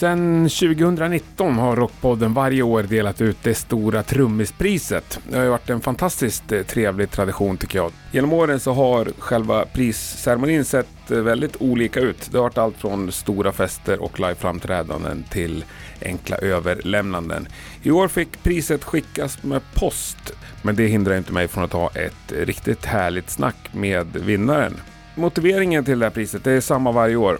[0.00, 5.20] Sedan 2019 har Rockpodden varje år delat ut det stora trummispriset.
[5.28, 7.92] Det har ju varit en fantastiskt eh, trevlig tradition tycker jag.
[8.12, 12.28] Genom åren så har själva prisceremonin sett eh, väldigt olika ut.
[12.32, 15.64] Det har varit allt från stora fester och liveframträdanden till
[16.02, 17.48] enkla överlämnanden.
[17.82, 20.32] I år fick priset skickas med post,
[20.62, 24.76] men det hindrar inte mig från att ha ett riktigt härligt snack med vinnaren.
[25.14, 27.38] Motiveringen till det här priset är samma varje år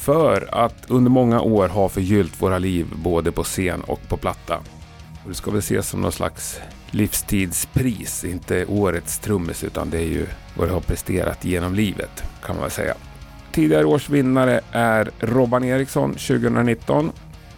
[0.00, 4.56] för att under många år ha förgyllt våra liv både på scen och på platta.
[5.24, 10.08] Och det ska väl ses som någon slags livstidspris, inte årets trummis utan det är
[10.08, 10.26] ju
[10.56, 12.94] vad du har presterat genom livet kan man väl säga.
[13.52, 17.12] Tidigare års vinnare är Robban Eriksson 2019,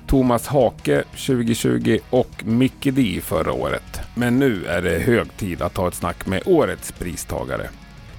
[0.07, 4.01] Thomas Hake 2020 och Mickey D förra året.
[4.15, 7.69] Men nu är det hög tid att ta ett snack med årets pristagare.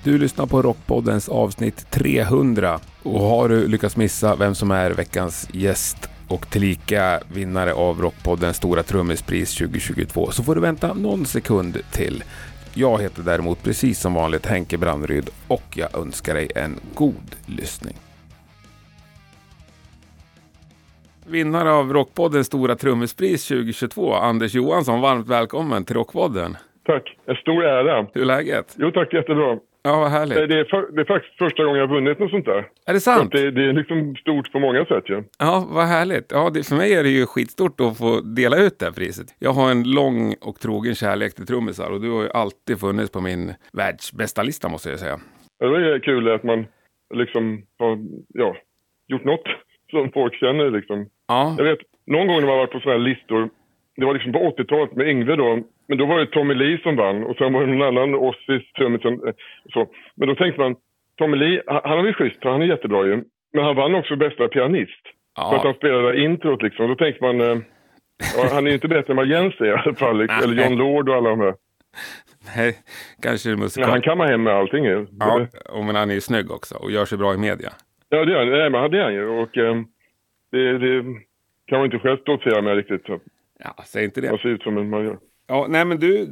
[0.05, 5.49] Du lyssnar på Rockpoddens avsnitt 300 och har du lyckats missa vem som är veckans
[5.53, 11.77] gäst och tillika vinnare av Rockpoddens stora trummispris 2022 så får du vänta någon sekund
[11.91, 12.23] till.
[12.73, 17.95] Jag heter däremot precis som vanligt Henke Brandryd och jag önskar dig en god lyssning.
[21.25, 25.01] Vinnare av Rockpoddens stora trummispris 2022, Anders Johansson.
[25.01, 26.57] Varmt välkommen till Rockpodden.
[26.85, 28.07] Tack, en stor ära.
[28.13, 28.75] Hur är läget?
[28.77, 29.57] Jo tack, jättebra.
[29.85, 30.49] Ja, vad härligt.
[30.49, 32.67] Det är, för, det är faktiskt första gången jag har vunnit något sånt där.
[32.85, 33.31] Är det sant?
[33.31, 35.15] Det, det är liksom stort på många sätt ju.
[35.15, 35.23] Ja.
[35.39, 36.31] Ja, vad härligt.
[36.31, 39.27] Ja, det, för mig är det ju skitstort att få dela ut det här priset.
[39.39, 43.11] Jag har en lång och trogen kärlek till trummisar och du har ju alltid funnits
[43.11, 45.19] på min världsbästa lista måste jag säga.
[45.59, 46.65] Ja, Det är kul att man
[47.15, 47.99] liksom har
[48.33, 48.55] ja,
[49.07, 49.43] gjort något
[49.91, 51.05] som folk känner liksom.
[51.27, 53.49] Ja, Jag vet, någon gång när man varit på sådana här listor,
[53.95, 56.95] det var liksom på 80-talet med Yngve då, men då var det Tommy Lee som
[56.95, 59.13] vann och sen var det någon annan Ossis trummisen.
[59.27, 59.33] eh,
[59.73, 59.87] Så.
[60.15, 60.75] Men då tänkte man,
[61.17, 63.23] Tommy Lee, han är väl schysst, han är jättebra ju.
[63.53, 65.01] Men han vann också bästa pianist.
[65.37, 66.87] För att han ja, spelade introt liksom.
[66.87, 67.57] Då tänkte man, eh,
[68.37, 70.17] ja, han är ju inte bättre än vad Jens är i alla fall.
[70.17, 70.51] Liksom.
[70.51, 71.53] Eller John Lord och alla de här.
[72.55, 72.75] nej,
[73.21, 73.89] kanske det musikal.
[73.89, 75.07] han kammar hem med allting ju.
[75.19, 77.69] Ja, och men han är ju snygg också och gör sig bra i media.
[78.09, 78.49] Ja, det är han.
[78.49, 79.27] Nej, men det är han ju.
[79.27, 79.75] Och eh,
[80.51, 81.03] det, det
[81.67, 83.05] kan man inte själv stoltsera med riktigt.
[83.05, 83.19] Så.
[83.63, 84.29] Ja, säg inte det.
[84.29, 85.17] Man ser ut som en man gör.
[85.47, 86.25] Ja, nej men du,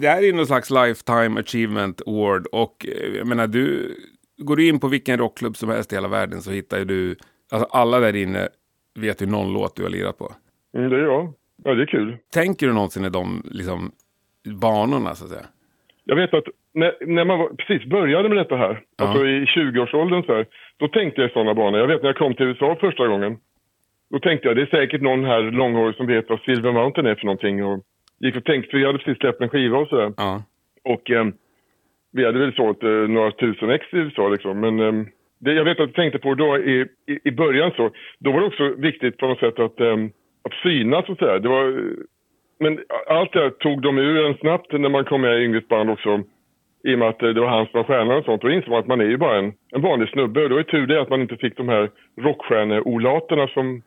[0.00, 3.94] det här är ju någon slags Lifetime Achievement Award och eh, jag menar du,
[4.38, 7.16] går du in på vilken rockklubb som helst i hela världen så hittar du,
[7.50, 8.48] alltså alla där inne
[8.98, 10.32] vet ju någon låt du har lirat på.
[10.76, 11.32] Mm, det är jag.
[11.64, 12.16] Ja, det är kul.
[12.32, 13.92] Tänker du någonsin i de liksom,
[14.60, 15.46] banorna så att säga?
[16.04, 16.44] Jag vet att
[16.74, 19.04] när, när man var, precis började med detta här, Ja.
[19.04, 20.46] alltså i 20-årsåldern så här,
[20.76, 21.80] då tänkte jag i sådana banor.
[21.80, 23.36] Jag vet när jag kom till USA första gången,
[24.10, 27.14] då tänkte jag det är säkert någon här långhårig som vet vad Silver Mountain är
[27.14, 27.64] för någonting.
[27.64, 27.84] Och
[28.20, 30.12] gick och tänkte, för jag hade precis släppt en skiva och sådär.
[30.16, 30.42] Ja,
[30.84, 31.26] Och eh,
[32.12, 34.60] vi hade väl sålt eh, några tusen ex i USA liksom.
[34.60, 34.92] Men eh,
[35.38, 38.40] det jag vet att jag tänkte på då i, i, i början så, då var
[38.40, 39.96] det också viktigt på något sätt att, eh,
[40.42, 41.38] att synas och sådär.
[41.38, 41.82] Det var,
[42.58, 42.78] men
[43.08, 45.90] allt det här tog de ur en snabbt när man kom med i Yngves band
[45.90, 46.22] också.
[46.84, 48.42] I och med att eh, det var han som var stjärnan och sånt.
[48.42, 50.44] Då insåg man att man är ju bara en, en vanlig snubbe.
[50.44, 51.90] Och var ju tur det att man inte fick de här
[52.20, 53.82] rockstjärneolaterna som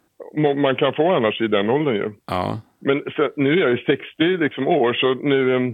[0.56, 2.12] man kan få annars i den åldern ju.
[2.28, 4.04] ja, Men så, nu är jag ju 60
[4.38, 5.56] liksom, år, så nu...
[5.56, 5.72] em,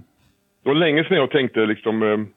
[0.64, 2.28] Det var länge sedan jag tänkte liksom, em,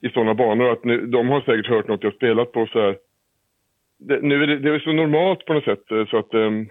[0.00, 2.96] i sådana banor att nu, de har säkert hört något jag spelat på så här.
[3.98, 6.34] Det, nu är det, det är så normalt på något sätt eh, så att...
[6.34, 6.68] em,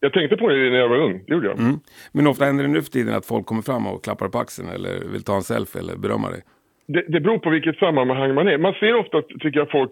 [0.00, 1.58] jag tänkte på det när jag var ung, det gjorde jag.
[1.58, 1.74] mm.
[2.12, 4.68] Men ofta händer det nu för tiden att folk kommer fram och klappar på axeln
[4.68, 6.42] eller vill ta en selfie eller berömma dig.
[6.86, 8.58] Det, det beror på vilket sammanhang man är.
[8.58, 9.90] Man ser ofta, tycker jag, folk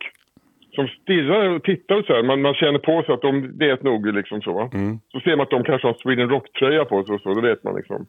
[0.76, 2.22] som stirrar och tittar och så här.
[2.22, 4.70] Man, man känner på sig att de vet nog liksom så.
[4.75, 4.98] Mm.
[5.12, 7.64] Så ser man att de kanske har Sweden Rock-tröja på sig och så, då vet
[7.64, 8.06] man liksom.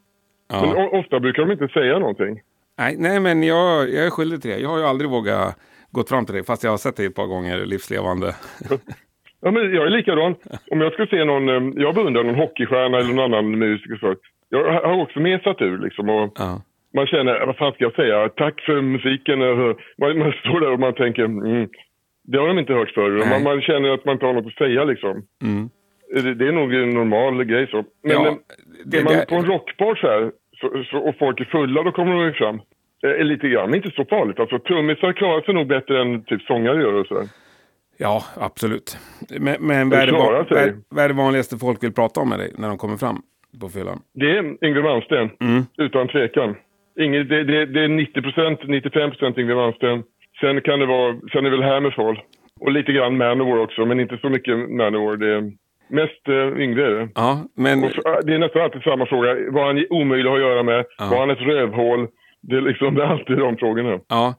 [0.52, 0.84] Men Ja.
[0.84, 2.40] o- ofta brukar de inte säga någonting.
[2.78, 4.58] Nej, nej, men jag, jag är skyldig till det.
[4.58, 5.56] Jag har ju aldrig vågat
[5.90, 8.26] gått fram till dig, fast jag har sett dig ett par gånger livslevande.
[9.40, 10.34] Ja, men jag är likadan.
[10.70, 14.14] Om jag skulle se någon, eh, jag beundrar någon hockeystjärna eller någon annan musiker så.
[14.48, 16.62] Jag har också mesat ur liksom och Ja.
[16.94, 19.38] man känner, vad fan ska jag säga, tack för musiken.
[19.38, 21.68] Man, man står där och man tänker, mm,
[22.30, 23.10] det har de inte hört förr.
[23.30, 25.22] Man, man känner att man inte har något att säga liksom.
[25.42, 25.70] Mm.
[26.14, 27.84] Det, det är nog en normal grej så.
[28.02, 28.38] Men Ja,
[28.84, 30.30] det- är man det- på en rockbar så här
[30.60, 32.60] så, så, och folk är fulla, då kommer de ju fram.
[33.04, 34.38] Eh, lite grann, inte så farligt.
[34.40, 37.14] Alltså trummisar klarar sig nog bättre än typ sångare gör och så.
[37.14, 37.26] där.
[37.96, 38.96] Ja, absolut.
[39.40, 40.46] Men, men vad, är det, vad,
[40.88, 43.16] vad är det vanligaste folk vill prata om med dig när de kommer fram
[43.60, 43.98] på fyllan?
[44.14, 45.62] Det är Yngwie Malmsteen, Mm.
[45.78, 46.56] utan tvekan.
[47.00, 50.02] Inget, det, det, det är 90% 95 Yngwie Malmsteen.
[50.40, 52.20] Sen kan det vara, sen är det väl Hammerfall.
[52.60, 55.16] Och lite grann Manowar också, men inte så mycket Manowar.
[55.16, 55.52] Det är
[55.88, 57.08] mest uh, Yngwie är det.
[57.14, 57.84] Ja, men...
[57.84, 57.90] Och
[58.24, 59.50] det är nästan alltid samma fråga.
[59.50, 60.84] Var han omöjlig att göra med?
[60.98, 61.08] Ja.
[61.10, 62.08] Var han ett rövhål?
[62.40, 64.00] Det är, liksom, det är alltid de frågorna.
[64.08, 64.34] Ja,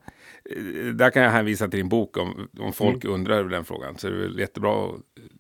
[0.56, 3.16] eh, där kan jag hänvisa till din bok om, om folk Mm.
[3.16, 3.96] undrar över den frågan.
[3.96, 4.96] Så det är väl jättebra att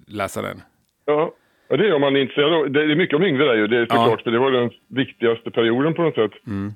[0.08, 0.62] läsa den.
[1.06, 1.32] Ja.
[1.70, 3.68] Ja, det är om man är intresserad av, det är mycket om Yngve där ju,
[3.68, 4.24] det är såklart, Ja.
[4.24, 6.32] för det var den viktigaste perioden på något sätt.
[6.48, 6.68] Mm.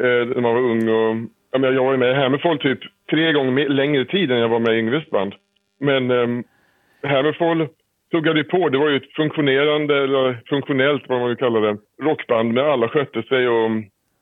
[0.00, 1.16] Eh, när man var ung och,
[1.52, 2.78] ja, men jag var ju med i Hammerfall typ
[3.10, 5.34] tre gånger längre tid än jag var med i Yngves band.
[5.80, 6.44] Men um,
[7.02, 7.68] Hammerfall
[8.12, 11.76] tuggade ju på, det var ju ett funktionerande, eller funktionellt vad man vill kalla det,
[12.02, 13.70] rockband med alla skötte sig och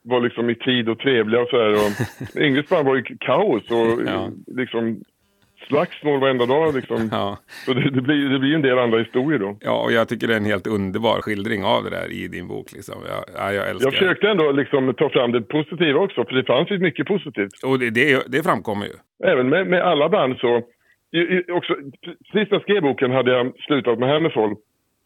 [0.02, 1.70] var liksom i tid och trevliga och sådär.
[1.72, 4.30] Och Yngves band var ju kaos och Ja.
[4.46, 5.00] liksom
[5.66, 7.08] slagsmål varenda dag liksom.
[7.12, 7.38] Ja.
[7.64, 9.56] Så det, det, blir, det blir en del andra historier då.
[9.60, 12.48] ja, och jag tycker det är en helt underbar skildring av det där i din
[12.48, 12.72] bok.
[12.72, 12.94] Liksom.
[13.08, 16.44] Jag, ja, jag älskar Jag försökte ändå liksom ta fram det positiva också, för det
[16.44, 17.62] fanns ju mycket positivt.
[17.64, 18.96] Och det, det, det framkommer ju.
[19.24, 20.62] Även med, med alla band så...
[21.12, 21.74] I, i, också,
[22.32, 24.54] precis när jag skrev boken hade jag slutat med Hammerfall.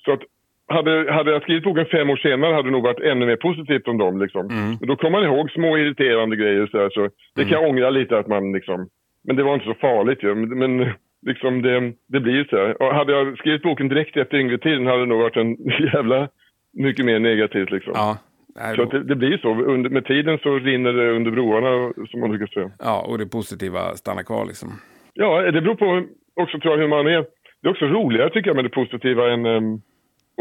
[0.04, 0.22] Så att
[0.68, 3.88] hade, hade jag skrivit boken fem år senare hade det nog varit ännu mer positivt
[3.88, 4.20] om dem.
[4.22, 4.46] Liksom.
[4.46, 4.76] Mm.
[4.80, 7.90] Men Då kommer man ihåg små irriterande grejer så, här, så det kan jag ångra
[7.90, 8.88] lite att man liksom...
[9.24, 10.34] Men det var inte så farligt ju.
[10.34, 10.92] Men, men
[11.26, 12.82] liksom det, det blir ju så här.
[12.82, 15.56] Och hade jag skrivit boken direkt efter Yngve-tiden hade det nog varit en
[15.92, 16.28] jävla
[16.72, 17.92] mycket mer negativt liksom.
[17.96, 18.18] Ja,
[18.56, 19.48] nej, Så det, det blir så.
[19.54, 22.70] Under, med tiden så rinner det under broarna som man brukar säga.
[22.78, 24.68] ja, och det positiva stannar kvar liksom.
[25.14, 27.24] Ja, det beror på också tror jag hur man är.
[27.62, 29.74] Det är också roligare tycker jag med det positiva än um,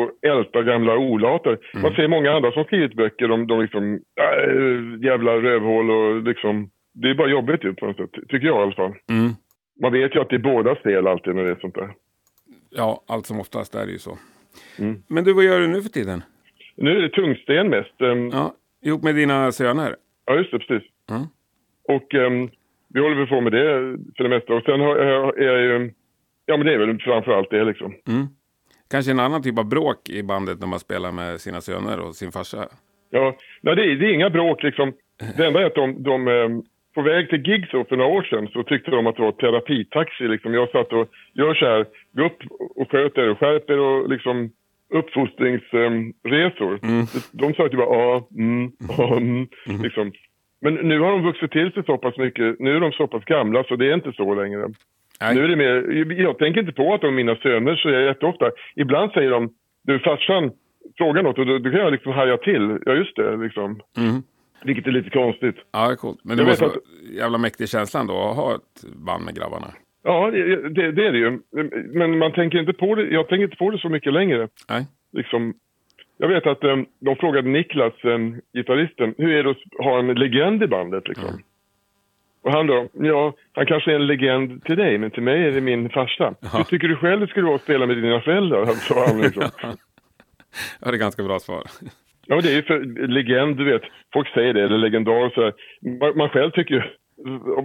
[0.01, 1.57] att älta gamla olater.
[1.81, 6.69] Man ser många andra som skrivit böcker, de, de liksom, äh, jävla rövhål och liksom,
[6.93, 8.93] det är bara jobbigt ju på något sätt, tycker jag i alla fall.
[9.09, 9.31] Mm.
[9.81, 11.93] Man vet ju att det är bådas fel alltid när det är sånt där.
[12.69, 14.17] Ja, allt som oftast är det ju så.
[14.79, 15.03] Mm.
[15.07, 16.23] Men du, vad gör du nu för tiden?
[16.75, 18.01] Nu är det tungsten mest.
[18.01, 18.31] Um, ja.
[18.81, 19.95] Ja, ihop med dina söner?
[20.37, 20.89] just det, precis.
[21.09, 21.21] Mm.
[21.87, 22.49] Och um,
[22.93, 24.53] vi håller väl på med det för det mesta.
[24.53, 25.93] Och sen har, har- är jag ju,
[26.45, 27.93] ja men det är väl framför allt det liksom.
[28.07, 28.27] Mm.
[28.89, 32.15] Kanske en annan typ av bråk i bandet när man spelar med sina söner och
[32.15, 32.67] sin farsa?
[33.09, 34.93] Ja, nej, det, är, det är inga bråk liksom.
[35.37, 38.23] Det enda är att de, de ehm, på väg till gig så för några år
[38.23, 40.27] sedan så tyckte de att det var terapitaxi.
[40.27, 40.53] Liksom.
[40.53, 42.37] Jag satt och gör så här, gå upp
[42.75, 44.51] och sköt er och skärp er och liksom
[44.93, 46.79] uppfostringsresor.
[46.83, 47.05] Mm.
[47.31, 49.47] De sa att det var ja, mm, ja, mm,
[49.83, 50.11] liksom.
[50.61, 52.59] Men nu har de vuxit till sig så pass mycket.
[52.59, 54.67] Nu är de så pass gamla så det är inte så längre.
[55.21, 55.35] Nej.
[55.35, 58.03] Nu är det mer, jag tänker inte på att de är mina söner så jag
[58.03, 58.51] jätteofta.
[58.75, 59.49] Ibland säger de,
[59.83, 60.51] du farsan,
[60.97, 62.77] fråga något och då, då kan jag liksom haja till.
[62.85, 63.79] Ja just det, liksom.
[63.97, 64.23] Mm.
[64.63, 65.55] Vilket är lite konstigt.
[65.71, 66.19] Ja, coolt.
[66.23, 66.75] Men det Jag måste vara
[67.11, 69.67] jävla mäktig känslan då att ha ett band med grabbarna.
[70.03, 71.39] Ja, det, det, det är det ju.
[71.93, 74.47] Men man tänker inte på det, jag tänker inte på det så mycket längre.
[74.69, 74.85] Nej.
[75.13, 75.53] Liksom,
[76.17, 80.07] jag vet att um, de frågade Niklas, um, gitarristen, hur är det att ha en
[80.07, 81.29] legend i bandet liksom?
[81.29, 81.41] Mm.
[82.43, 85.51] Och han då, ja, han kanske är en legend till dig, men till mig är
[85.51, 86.35] det min farsa.
[86.57, 88.65] Hur tycker du själv det skulle vara att spela med dina föräldrar?
[88.65, 89.43] sa han liksom.
[90.79, 91.63] Ja, det är ganska bra svar.
[92.31, 93.81] Ja, men det är ju för legend, du vet.
[94.13, 95.53] Folk säger det, eller legendar och så här.
[95.99, 96.81] Man, man själv tycker ju,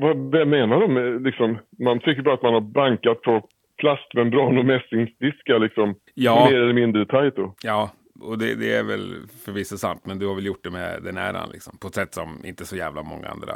[0.00, 1.22] vad, menar de?
[1.24, 5.94] Liksom, man tycker bara att man har bankat på plastmembran och mässingsdiskar liksom.
[6.14, 6.48] Ja.
[6.50, 7.54] Mer eller mindre tajt då.
[7.62, 7.90] Ja,
[8.20, 9.14] och det, det är väl
[9.44, 11.78] förvisso sant, men du har väl gjort det med den äran liksom.
[11.78, 13.54] På ett sätt som inte så jävla många andra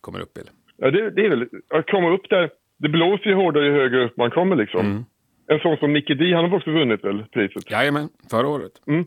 [0.00, 0.50] kommer upp till.
[0.76, 4.04] Ja, det, det är väl, att komma upp där, det blåser ju hårdare ju högre
[4.04, 4.86] upp man kommer liksom.
[4.86, 5.04] Mm.
[5.46, 7.70] En sån som Nicky D, han har också vunnit väl priset?
[7.70, 8.72] Jajamän, förra året.
[8.86, 9.04] Mm.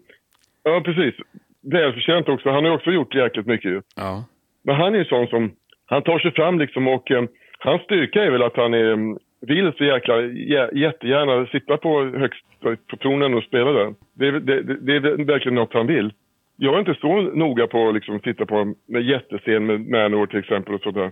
[0.64, 1.16] Ja, precis.
[1.64, 2.50] Välförtjänt också.
[2.50, 3.82] Han har ju också gjort jäkligt mycket ju.
[3.96, 4.26] Ja.
[4.64, 5.52] Men han är ju sån som,
[5.86, 7.24] han tar sig fram liksom och eh,
[7.60, 12.04] hans styrka är väl att han är, mm, vill så jäkla jä, jättegärna sitta på
[12.04, 12.46] högst
[12.90, 13.94] på tronen och spela där.
[14.14, 16.14] Det är, det, det, är verkligen något han vill.
[16.58, 20.40] Jag är inte så noga på att liksom sitta på med jättescen med Manowar till
[20.40, 21.12] exempel och sådär.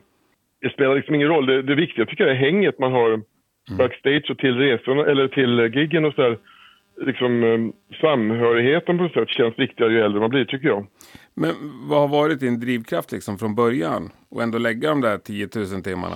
[0.62, 1.46] Det spelar liksom ingen roll.
[1.46, 3.22] Det, det viktiga tycker jag är hänget man har
[3.78, 6.38] backstage och till resorna eller till eh, giggen och sådär.
[7.06, 7.60] Liksom eh,
[8.02, 10.88] samhörigheten på något sätt känns viktigare ju äldre man blir tycker jag.
[11.34, 11.52] Men
[11.90, 14.10] vad har varit din drivkraft liksom från början?
[14.30, 16.16] Och ändå lägga de där 10 000 timmarna?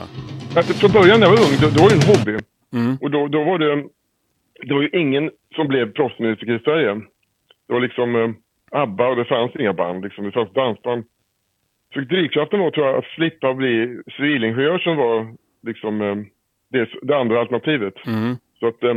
[0.55, 2.35] Alltså, från början när jag var ung, då, då var det en hobby.
[2.73, 2.97] Mm.
[3.01, 3.87] Och då, då var det,
[4.67, 6.93] det var ju ingen som blev proffsmusiker i Sverige.
[7.67, 8.29] Det var liksom eh,
[8.71, 10.25] ABBA och det fanns inga band, liksom.
[10.25, 11.03] det fanns dansband.
[11.93, 16.15] Så drivkraften var tror jag att slippa bli civilingenjör som var liksom eh,
[16.71, 18.07] det, det andra alternativet.
[18.07, 18.35] Mm.
[18.59, 18.95] Så att, eh,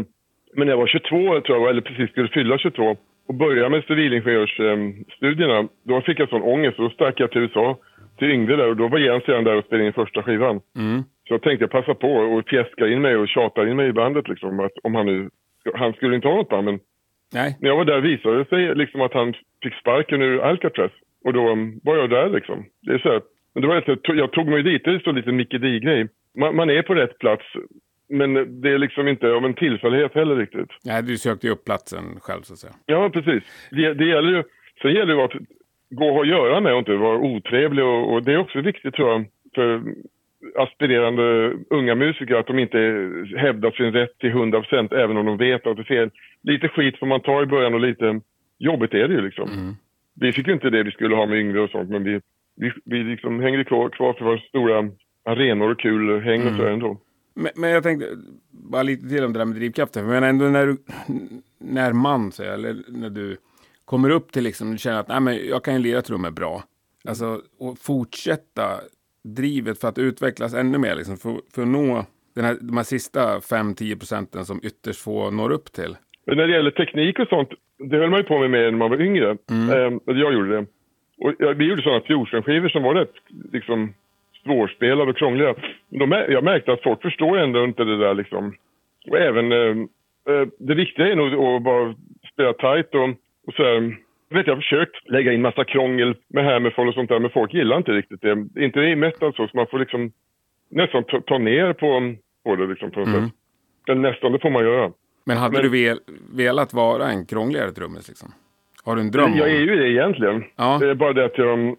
[0.55, 2.97] men när jag var 22 tror jag, eller precis skulle fylla 22
[3.29, 7.79] och börja med civilingenjörsstudierna, då fick jag sån ångest och då stack jag till USA,
[8.19, 10.61] till Yngve där och då var Jens redan där och spelade in första skivan.
[10.77, 11.03] Mm.
[11.29, 14.29] Så jag tänkte passa på och fjäska in mig och tjata in mig i bandet
[14.29, 14.61] liksom.
[14.61, 15.31] Att om han nu,
[15.75, 16.81] han skulle inte ha något band men
[17.35, 17.57] Nej.
[17.61, 20.93] när jag var där visade det sig liksom att han fick sparken ur Alcatraz.
[21.25, 22.65] Och då um, var jag där liksom.
[22.83, 23.23] Det är så här,
[23.55, 26.09] men det var jag tog mig dit, det är så lite Micke Di-grej.
[26.37, 27.45] Man, man är på rätt plats
[28.09, 30.71] men det är liksom inte av en tillfällighet heller riktigt.
[30.85, 32.73] Nej, du sökte ju upp platsen själv så att säga.
[32.87, 33.43] Ja, precis.
[33.71, 34.43] Det, det gäller ju,
[34.83, 35.33] sen gäller det ju att
[35.91, 38.61] gå och ha att göra med och inte vara otrevlig och, och det är också
[38.61, 39.25] viktigt tror jag.
[39.55, 39.83] För
[40.57, 42.79] aspirerande unga musiker att de inte
[43.37, 46.11] hävdar sin rätt till 100 procent även om de vet att det är fel.
[46.43, 48.21] Lite skit får man ta i början och lite
[48.59, 49.51] jobbigt är det ju liksom.
[49.51, 49.75] Mm.
[50.21, 52.21] Vi fick ju inte det vi skulle ha med yngre och sånt men vi,
[52.57, 54.91] vi, vi liksom hängde kvar, kvar för våra stora
[55.25, 56.59] arenor och kul häng och mm.
[56.59, 57.01] så ändå.
[57.39, 58.07] Men, men, jag tänkte
[58.51, 60.07] bara lite till om det där med drivkraften.
[60.07, 60.77] Men ändå när du,
[61.59, 63.37] när man, så, eller när du
[63.85, 66.63] kommer upp till liksom, du känner att Nej, men jag kan ju lira trummor bra.
[67.09, 68.81] Alltså, och fortsätta
[69.25, 72.05] drivet för att utvecklas ännu mer, liksom, för, för att nå
[72.35, 75.97] den här, de här sista 5-10 procenten som ytterst få når upp till.
[76.27, 78.79] Men när det gäller teknik och sånt, det höll man ju på med mer när
[78.79, 79.37] man var yngre.
[79.51, 79.71] Mm.
[79.71, 80.67] Eh, jag gjorde det.
[81.19, 83.15] Och ja, vi gjorde sådana fusionskivor som var rätt
[83.53, 83.95] liksom,
[84.49, 85.55] svårspelade och krångliga.
[85.89, 88.55] De, jag märkte att folk förstår ändå inte det där liksom.
[89.11, 89.77] Och även, eh,
[90.29, 91.95] eh det viktiga är nog att bara
[92.33, 93.09] spela tight och,
[93.47, 93.97] och så här,
[94.29, 97.31] jag vet, jag har försökt lägga in massa krångel med Hammerfall och sånt där, men
[97.31, 98.65] folk gillar inte riktigt det.
[98.65, 100.13] Inte i metal så, så man får liksom
[100.69, 102.15] nästan ta, ta ner på,
[102.45, 103.25] på det liksom på något mm.
[103.25, 103.35] sätt.
[103.87, 104.93] Men nästan, det får man göra.
[105.25, 105.99] Men hade men, du vel,
[106.37, 108.33] velat vara en krångligare trummis liksom?
[108.85, 109.37] Har du en dröm?
[109.37, 110.45] Jag är ju det egentligen.
[110.57, 110.79] Ja.
[110.81, 111.77] Det är bara det att jag,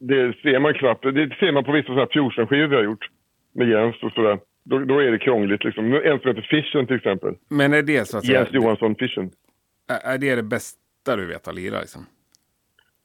[0.00, 1.02] det ser man knappt.
[1.02, 3.08] Det ser man på vissa sådana här fusionskivor vi har gjort.
[3.52, 4.38] Med Jens och sådär.
[4.64, 5.94] Då, då är det krångligt liksom.
[5.94, 7.34] En som heter Fission till exempel.
[7.48, 8.38] Men är det så att säga?
[8.38, 9.30] Jens Johansson Fission.
[10.04, 12.06] Är det det bästa du vet att lira liksom?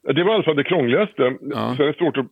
[0.02, 1.36] Det var i alla fall det krångligaste.
[1.40, 1.74] Ja.
[1.76, 2.26] Sen är det svårt att...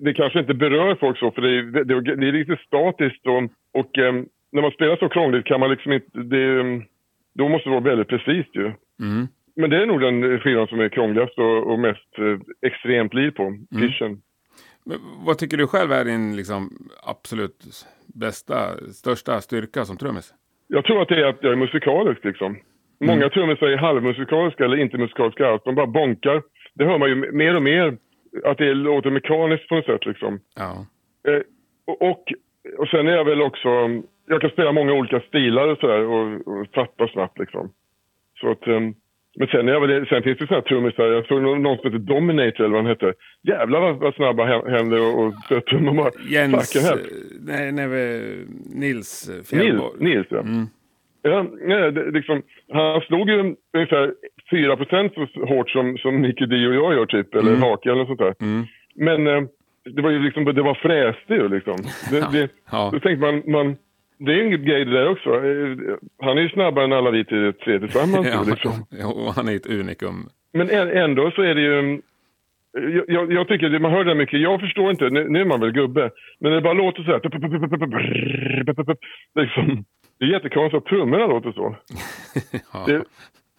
[0.00, 3.26] Det kanske inte berör folk så, för det är, det, det, det är lite statiskt
[3.26, 3.42] och,
[3.80, 6.18] och um, när man spelar så krångligt kan man liksom inte...
[6.18, 6.82] Det,
[7.34, 8.72] då måste det vara väldigt precis ju.
[9.00, 9.28] Mm.
[9.60, 13.30] Men det är nog den skivan som är krångligast och, och mest eh, extremt liv
[13.30, 14.20] på, mm.
[14.84, 16.70] Men vad tycker du själv är din liksom,
[17.06, 20.34] absolut bästa, största styrka som trummis?
[20.66, 22.56] Jag tror att det är att jag är musikalisk liksom.
[23.00, 23.30] Många mm.
[23.30, 25.62] trummisar är halvmusikaliska eller inte musikaliska alls.
[25.64, 26.42] De bara bonkar.
[26.74, 27.96] Det hör man ju mer och mer,
[28.44, 30.40] att det låter mekaniskt på något sätt liksom.
[30.56, 30.86] Ja.
[31.28, 31.42] Eh,
[31.86, 32.24] och,
[32.78, 33.68] och sen är jag väl också,
[34.26, 37.72] jag kan spela många olika stilar och sådär och, och fattar snabbt liksom.
[38.40, 38.94] Så att, um,
[39.36, 42.64] men sen, är väl, sen finns det sådana trummisar, jag såg någon som heter Dominator
[42.64, 43.12] eller vad han hette.
[43.42, 46.10] Jävlar vad, vad snabba händer och, och trummor bara.
[46.28, 46.96] Jens, eh,
[47.40, 47.88] nej, nej,
[48.74, 49.92] Nils Fjällborg.
[49.98, 50.40] Nils, Nils ja.
[50.40, 50.66] Mm.
[51.22, 54.14] Ja, nej, det, liksom, han slog ju ungefär
[54.52, 57.62] 4% så hårt som, som Nicky D och jag gör typ, eller mm.
[57.62, 58.34] Hake eller sånt där.
[58.40, 58.66] Mm.
[58.94, 59.42] Men eh,
[59.84, 61.76] det var ju liksom, det var fräste ju liksom.
[62.10, 62.90] Det, det, ja.
[62.92, 63.76] Då tänkte man, man
[64.26, 65.30] det är en grej det där också.
[66.22, 68.28] Han är ju snabbare än alla vi till tre tillsammans.
[68.32, 68.72] ja, liksom.
[69.00, 70.28] ja, han är ett unikum.
[70.52, 72.00] Men ändå så är det ju...
[73.08, 75.72] Jag, jag tycker, man hör det mycket, jag förstår inte, nu, nu är man väl
[75.72, 76.10] gubbe,
[76.40, 77.20] men det bara låter så här.
[79.40, 79.84] Liksom,
[80.18, 81.76] det är jättekonstigt att trummorna låter så.
[82.86, 83.04] det,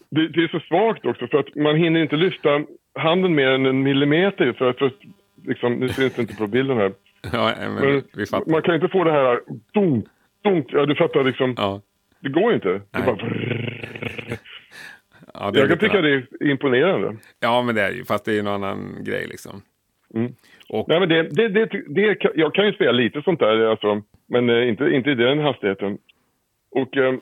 [0.10, 2.62] det, det, är så svagt också för att man hinner inte lyfta
[2.96, 5.00] handen mer än en millimeter för att, för att
[5.46, 6.94] liksom, nu ser det inte på bilden här.
[7.34, 9.40] Ja, men, men man kan inte få det här
[9.74, 10.06] dunk,
[10.44, 11.54] ja du fattar liksom.
[11.58, 11.82] Ja.
[12.20, 12.70] Det går inte.
[12.70, 13.18] Det bara...
[15.34, 17.16] ja, det jag kan tycka det är imponerande.
[17.40, 19.62] Ja, men det är ju, fast det är ju någon annan grej liksom.
[20.14, 20.32] Mm.
[20.70, 20.86] Och...
[20.90, 24.50] Nej, men det, det, det, det, jag kan ju spela lite sånt där, alltså, men
[24.50, 25.98] eh, inte, inte i den hastigheten.
[26.72, 27.14] Och, eh,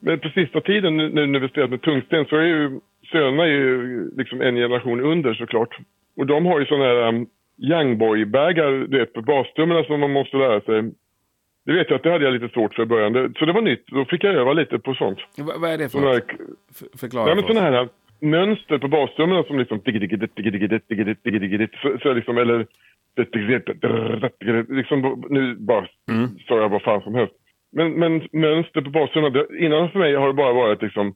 [0.00, 2.80] men på sista tiden nu när vi spelat med tungsten så är ju
[3.12, 5.78] sönerna ju liksom en generation under såklart.
[6.16, 7.26] Och de har ju sådana här um,
[7.58, 10.92] youngboy-bägar, du vet, på bastummarna som man måste lära sig.
[11.64, 13.34] Det vet jag att det hade jag lite svårt för i början.
[13.38, 13.86] Så det var nytt.
[13.86, 15.18] Då fick jag öva lite på sånt.
[15.36, 16.22] V vad är det för något?
[17.00, 17.88] Förklara ja, men sådana här
[18.20, 19.80] mönster på bastummarna som liksom...
[22.02, 22.66] Så, liksom, eller...
[24.74, 26.28] Liksom, nu bara mm.
[26.48, 27.34] sa jag vad fan som helst.
[27.72, 31.14] Men, men mönster på bastrummet, innan för mig har det bara varit liksom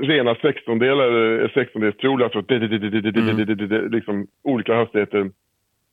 [0.00, 2.42] rena sextondelar, sextondelskjolar, alltså
[3.88, 5.30] liksom olika hastigheter.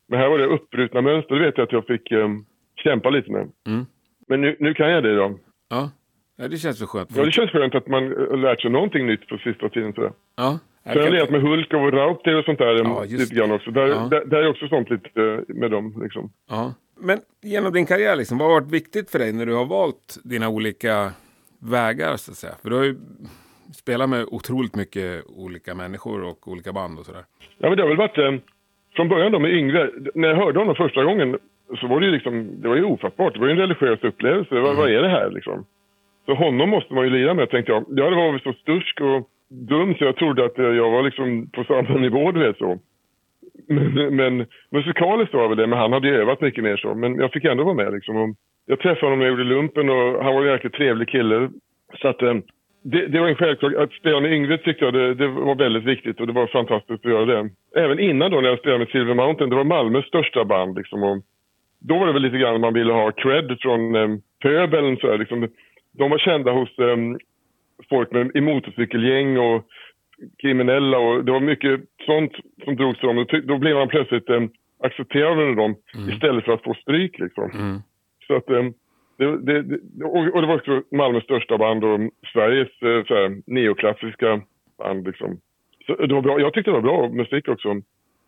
[0.07, 2.45] Men här var det uppbrutna mönster, det vet jag att jag fick um,
[2.75, 3.51] kämpa lite med.
[3.67, 3.85] Mm.
[4.27, 5.39] Men nu, nu kan jag det då.
[5.69, 5.91] Ja.
[6.37, 7.09] ja, det känns väl skönt.
[7.15, 8.09] Ja, det känns skönt att man
[8.41, 9.93] lärt sig någonting nytt på sista tiden.
[9.93, 10.11] Sådär.
[10.35, 10.59] Ja.
[10.83, 13.71] Sen har jag legat med Hulk och Raupter och sånt där ja, lite grann också.
[13.71, 14.07] Där, ja.
[14.11, 16.31] där, där är också sånt lite med dem liksom.
[16.49, 16.73] Ja.
[16.99, 20.17] Men genom din karriär, liksom, vad har varit viktigt för dig när du har valt
[20.23, 21.11] dina olika
[21.59, 22.17] vägar?
[22.17, 22.53] Så att säga?
[22.61, 22.97] För du har ju
[23.73, 27.23] spelat med otroligt mycket olika människor och olika band och sådär.
[27.57, 28.43] Ja, men det har väl varit...
[28.95, 31.37] Från början då med Yngve, när jag hörde honom första gången
[31.79, 33.33] så var det ju liksom, det var ju ofattbart.
[33.33, 34.51] Det var ju en religiös upplevelse.
[34.51, 34.63] Mm.
[34.63, 35.65] Vad, vad, är det här liksom?
[36.25, 37.85] Så honom måste man ju lira med, tänkte jag.
[37.89, 41.49] Ja, det var väl så stursk och dum så jag trodde att jag var liksom
[41.49, 42.79] på samma nivå, du vet så.
[43.67, 46.95] Men, men musikaliskt var väl det, men han hade ju övat mycket mer så.
[46.95, 48.15] Men jag fick ändå vara med liksom.
[48.15, 48.29] Och
[48.65, 51.49] jag träffade honom när jag gjorde lumpen och han var en jäkligt trevlig kille.
[52.01, 52.33] Så att eh,
[52.91, 53.83] det, det var en självklar...
[53.83, 57.05] Att spela med Yngve tyckte jag det, det, var väldigt viktigt och det var fantastiskt
[57.05, 57.49] att göra det.
[57.75, 61.03] Även innan då när jag spelade med Silver Mountain, det var Malmös största band liksom.
[61.03, 61.23] Och
[61.79, 64.97] då var det väl lite grann man ville ha cred från um, pöbeln.
[64.97, 65.47] Så här, liksom.
[65.91, 67.19] De var kända hos um,
[67.89, 69.65] folk med, i motorcykelgäng och
[70.41, 72.31] kriminella och det var mycket sånt
[72.63, 73.25] som drogs till dem.
[73.43, 74.49] Då blev man plötsligt um,
[74.83, 76.09] accepterad av dem mm.
[76.09, 77.51] istället för att få stryk liksom.
[77.53, 77.81] Mm.
[78.27, 78.73] Så att um,
[79.17, 81.99] det, det, det, och, det var också Malmös största band och
[82.33, 84.41] Sveriges eh, så här, neoklassiska
[84.77, 85.39] band liksom.
[85.87, 86.39] Så det var bra.
[86.39, 87.81] Jag tyckte det var bra musik också.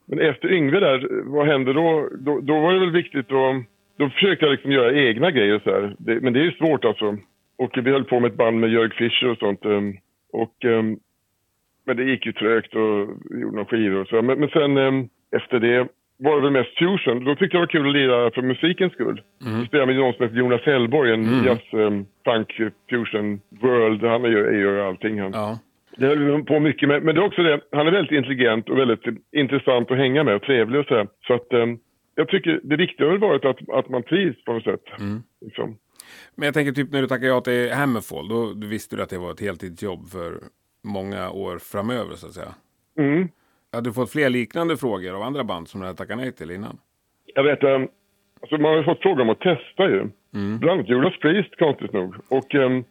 [0.06, 2.10] Men efter Yngve där, vad hände då?
[2.20, 3.64] Då, då var det väl viktigt att...
[3.98, 5.96] Då försökte jag liksom göra egna grejer så här.
[6.00, 7.18] Det, men det är ju svårt alltså.
[7.58, 9.66] Och vi höll på med ett band med Jörg Fischer och sånt.
[9.66, 9.98] Ehm,
[10.34, 11.00] och, ehm,
[11.86, 14.22] men det gick ju trögt och vi gjorde några skivor och så.
[14.22, 15.88] Men, men sen ehm, efter det
[16.18, 17.24] var det väl mest fusion.
[17.26, 19.22] Då tyckte jag det var kul att lira för musikens skull.
[19.46, 19.66] Mm.
[19.66, 21.46] Spelade med någon som heter Jonas Hellborg, en mm.
[21.46, 22.52] jazz, um, punk,
[22.90, 24.04] fusion world.
[24.04, 25.32] Han gör, gör allting han.
[25.32, 25.60] Ja.
[25.98, 27.04] Det höll på mycket med.
[27.04, 30.36] Men det är också det, han är väldigt intelligent och väldigt intressant att hänga med
[30.36, 31.80] och trevlig och så Så att um,
[32.16, 34.84] jag tycker det viktiga har varit att, att man trivs på något sätt.
[35.00, 35.24] Mm.
[35.42, 35.78] Liksom.
[36.36, 39.18] Men jag tänker typ när du tackade ja till Hammerfall, då visste du att det
[39.18, 40.34] var ett heltidsjobb för
[40.84, 42.54] många år framöver så att säga.
[42.98, 43.28] Mm.
[43.72, 46.52] Hade du fått fler liknande frågor av andra band som du hade tackat nej till
[46.52, 46.78] innan?
[47.36, 47.88] Jag vet, um,
[48.42, 50.00] alltså man har fått frågor om att testa ju.
[50.34, 50.60] Mm.
[50.60, 52.16] Bland annat Judas Priest konstigt nog.
[52.30, 52.84] Och um,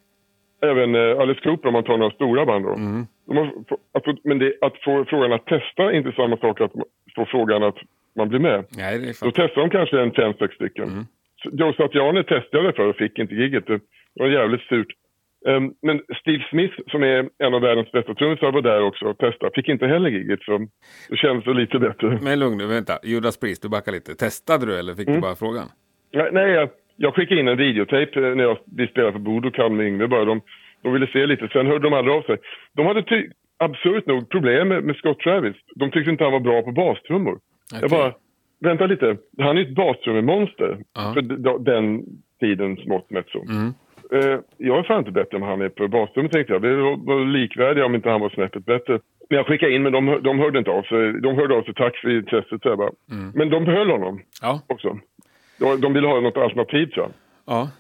[0.63, 2.75] även uh, Alice Cooper om man tar några stora band då.
[2.75, 3.07] Mm.
[3.29, 3.53] Har,
[3.93, 6.73] att, men det, att få frågan att testa är inte samma sak att
[7.15, 7.77] få frågan att
[8.17, 8.65] man blir med.
[8.71, 10.85] Nej, det är då testar de kanske en fem, sex stycken.
[10.85, 11.05] Mm.
[11.53, 13.67] Joe Satriani testade för och fick inte giget.
[13.67, 13.81] Det
[14.15, 14.87] var jävligt surt.
[15.47, 19.19] Um, men Steve Smith som är en av världens bästa trummisar var där också och
[19.19, 19.53] testade.
[19.55, 20.67] Fick inte heller giget så
[21.09, 22.19] det känns lite bättre.
[22.23, 22.99] Men lugn nu, vänta.
[23.03, 24.15] Judas Priest, du backar lite.
[24.15, 25.21] Testade du eller fick mm.
[25.21, 25.69] du bara frågan?
[26.13, 29.87] Nej, nej jag, jag skickade in en videotape när jag, vi spelade för Budokan med
[29.87, 30.25] Yngve bara.
[30.25, 30.41] De,
[30.83, 32.39] de ville se lite, sen hörde de aldrig av sig.
[32.73, 35.57] De hade ty, absurt nog problem med, med Scott Travis.
[35.75, 37.33] De tyckte inte han var bra på bastrummor.
[37.33, 37.81] Okay.
[37.81, 38.15] Jag bara,
[38.61, 41.15] vänta lite, han är ju ett bastrummonster uh -huh.
[41.15, 42.05] för den
[42.41, 43.43] tidens mått mätt så.
[43.43, 43.75] Mm.
[44.15, 46.61] Uh, jag är fan inte bättre än han är på basrummet tänkte jag.
[46.61, 49.01] Vi var likvärdiga om inte han var snäppet bättre.
[49.29, 51.21] Men jag skickade in men de, de hörde inte av sig.
[51.21, 52.91] De hörde av sig tack för intresset så jag bara.
[53.11, 53.33] Mm.
[53.35, 54.61] Men de behöll honom ja.
[54.67, 54.99] också.
[55.59, 57.13] De, de ville ha något alternativ tror jag.
[57.55, 57.71] Ja.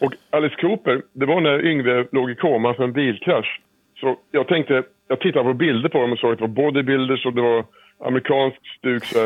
[0.00, 3.60] Och Alice Cooper, det var när Yngve låg i koma för en bilkrasch.
[4.00, 7.26] Så jag tänkte, jag tittade på bilder på dem och såg att det var bodybuilders
[7.26, 7.64] och det var
[8.00, 9.04] amerikansk stuk.
[9.04, 9.18] Så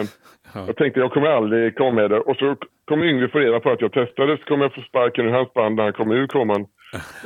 [0.54, 0.66] ja.
[0.66, 2.20] Jag tänkte jag kommer aldrig komma med det.
[2.20, 5.26] Och så kom Yngve få reda på att jag testade så kommer jag få sparken
[5.26, 6.66] ur hans band när han kom ur koman.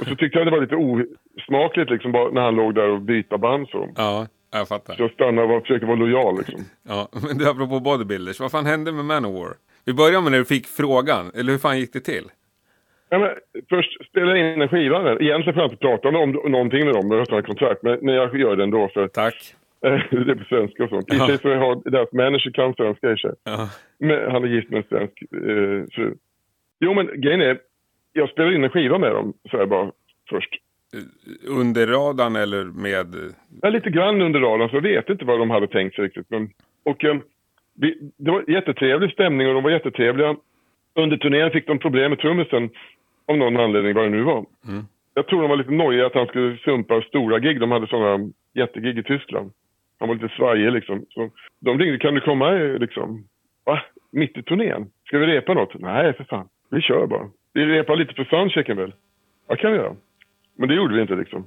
[0.01, 3.01] Och så tyckte jag det var lite osmakligt liksom bara när han låg där och
[3.01, 3.89] byta band så.
[3.97, 4.95] Ja, jag fattar.
[4.95, 6.61] Så jag stannade och försökte vara lojal liksom.
[6.89, 9.55] Ja, men du apropå bodybuilders, vad fan hände med Manowar?
[9.85, 12.25] Vi börjar med när du fick frågan, eller hur fan gick det till?
[13.09, 13.31] Ja, men
[13.69, 15.13] först spelade jag in en skiva.
[15.13, 17.83] Egentligen får jag inte prata om, någonting med dem, jag har kontrakt.
[17.83, 18.89] Men, men jag gör det ändå.
[18.95, 19.55] För, Tack.
[20.11, 21.13] Det är på svenska och sånt.
[21.13, 23.35] I sig så har deras manager kan svenska i sig.
[23.99, 26.15] Men han är gift med en svensk eh, fru.
[26.81, 27.59] Jo men grejen är,
[28.13, 29.93] jag spelade in en skiva med dem, så här bara
[30.31, 30.55] först.
[30.95, 33.07] Eh, under radarn eller med?
[33.63, 36.31] Ja, lite grann under radarn, så jag vet inte vad de hade tänkt sig riktigt.
[36.31, 36.51] Men,
[36.85, 37.17] och eh,
[37.75, 40.37] vi, det var jättetrevlig stämning och de var jättetrevliga.
[40.95, 42.71] Under turnén fick de problem med trummisen,
[43.27, 44.47] av någon anledning, vad det nu var.
[44.69, 44.85] Mm.
[45.15, 47.61] Jag tror de var lite nojiga att han skulle sumpa stora gig.
[47.61, 49.53] De hade sådana jättegig i Tyskland.
[49.99, 51.05] Han var lite svajig liksom.
[51.11, 51.31] Så
[51.61, 53.25] de ringde, kan du komma liksom?
[53.67, 53.83] Va?
[54.13, 54.91] Mitt i turnén?
[55.07, 55.81] Ska vi repa något?
[55.81, 56.49] Nej, för fan.
[56.71, 57.31] Vi kör bara.
[57.53, 58.95] Vi repar lite för soundchecken väl?
[59.49, 59.97] Ja, kan vi göra.
[60.57, 61.47] Men det gjorde vi inte liksom.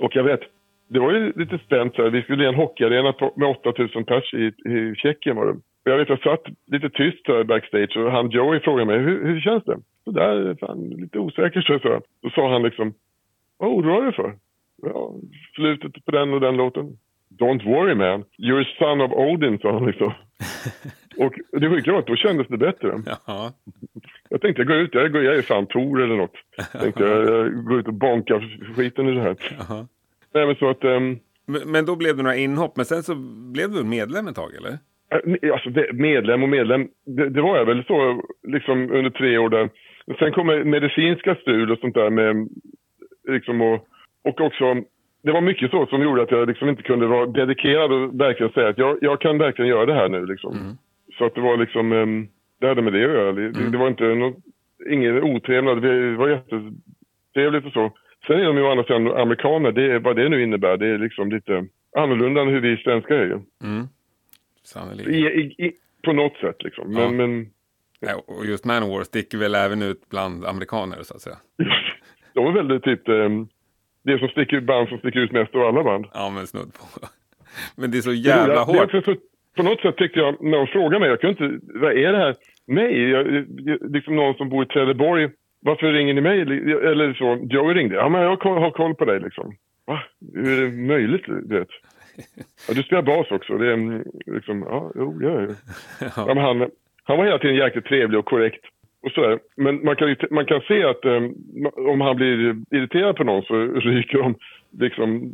[0.00, 0.40] Och jag vet,
[0.88, 2.10] det var ju lite spänt så här.
[2.10, 5.52] Vi skulle i en hockeyarena med 8000 pers i, i Tjeckien var det.
[5.52, 9.26] Och jag vet, jag satt lite tyst här backstage och han Joey frågade mig, hur,
[9.26, 9.78] hur känns det?
[10.04, 12.02] Så där, fan, lite osäker så, jag.
[12.22, 12.94] Då sa han liksom,
[13.58, 14.34] vad oroar du dig för?
[14.82, 15.14] Ja,
[15.54, 16.96] slutet på den och den låten.
[17.38, 20.12] Don't worry man, you're son of Odin, sa han liksom.
[21.16, 23.02] och det sjuka var att då kändes det bättre.
[23.06, 23.52] Jaha.
[24.28, 26.34] Jag tänkte jag går ut, jag, går, jag är fan Tor eller något.
[26.80, 29.36] tänkte jag, jag går ut och bonkar skiten i det här.
[29.58, 29.86] Jaha.
[30.34, 30.84] Nej men så att...
[30.84, 33.14] Um, men, men, då blev det några inhopp, men sen så
[33.52, 34.70] blev du medlem ett tag eller?
[35.10, 39.48] Äh, alltså medlem och medlem, det, det, var jag väl så liksom under tre år
[39.48, 39.70] där.
[40.18, 42.48] Sen kom medicinska strul och sånt där med
[43.28, 43.86] liksom och,
[44.24, 44.64] och också
[45.22, 48.52] det var mycket så som gjorde att jag liksom inte kunde vara dedikerad och verkligen
[48.52, 50.26] säga att jag, jag kan verkligen göra det här nu.
[50.26, 50.52] Liksom.
[50.52, 50.76] Mm.
[51.18, 52.28] Så att det var liksom, um,
[52.60, 53.32] det hade med det att göra.
[53.32, 53.72] Det, mm.
[53.72, 54.36] det var inte något,
[54.90, 57.92] ingen otrevnad, det var jättetrevligt och så.
[58.26, 60.98] Sen är de ju å andra sidan amerikaner, det, vad det nu innebär, det är
[60.98, 63.40] liksom lite annorlunda än hur vi svenskar är.
[63.62, 63.88] Mm.
[65.06, 65.72] I, i, i,
[66.04, 66.92] på något sätt liksom.
[66.92, 67.10] Men, ja.
[67.10, 67.50] men,
[68.00, 71.36] ja, och just Manowar sticker väl även ut bland amerikaner så att säga.
[72.34, 73.48] de är väldigt typ, um,
[74.04, 76.06] det som sticker ut, band som sticker ut mest av alla band.
[76.14, 77.06] Ja, men snudd på.
[77.76, 78.92] Men det är så jävla det, hårt.
[78.92, 79.16] Det
[79.56, 82.18] på något sätt tyckte jag, när de frågade mig, jag kunde inte, vad är det
[82.18, 82.34] här?
[82.66, 83.46] Nej, jag,
[83.94, 86.40] liksom någon som bor i Trelleborg, varför ringer ni mig?
[86.40, 89.54] Eller så, Joey ringde, ja men jag har koll på dig liksom.
[89.86, 90.02] Va?
[90.34, 91.26] Hur är det möjligt?
[91.26, 91.68] Du vet?
[92.68, 93.58] Ja, du spelar bas också.
[93.58, 95.40] Det är liksom, ja, jo, ja,
[96.00, 96.08] ja.
[96.16, 96.70] ja men han,
[97.04, 98.64] han var hela tiden jäkligt trevlig och korrekt.
[99.02, 99.38] Och sådär.
[99.56, 101.34] Men man kan, man kan se att um,
[101.76, 103.54] om han blir irriterad på någon så
[103.88, 104.34] ryker de.
[104.80, 105.32] Liksom,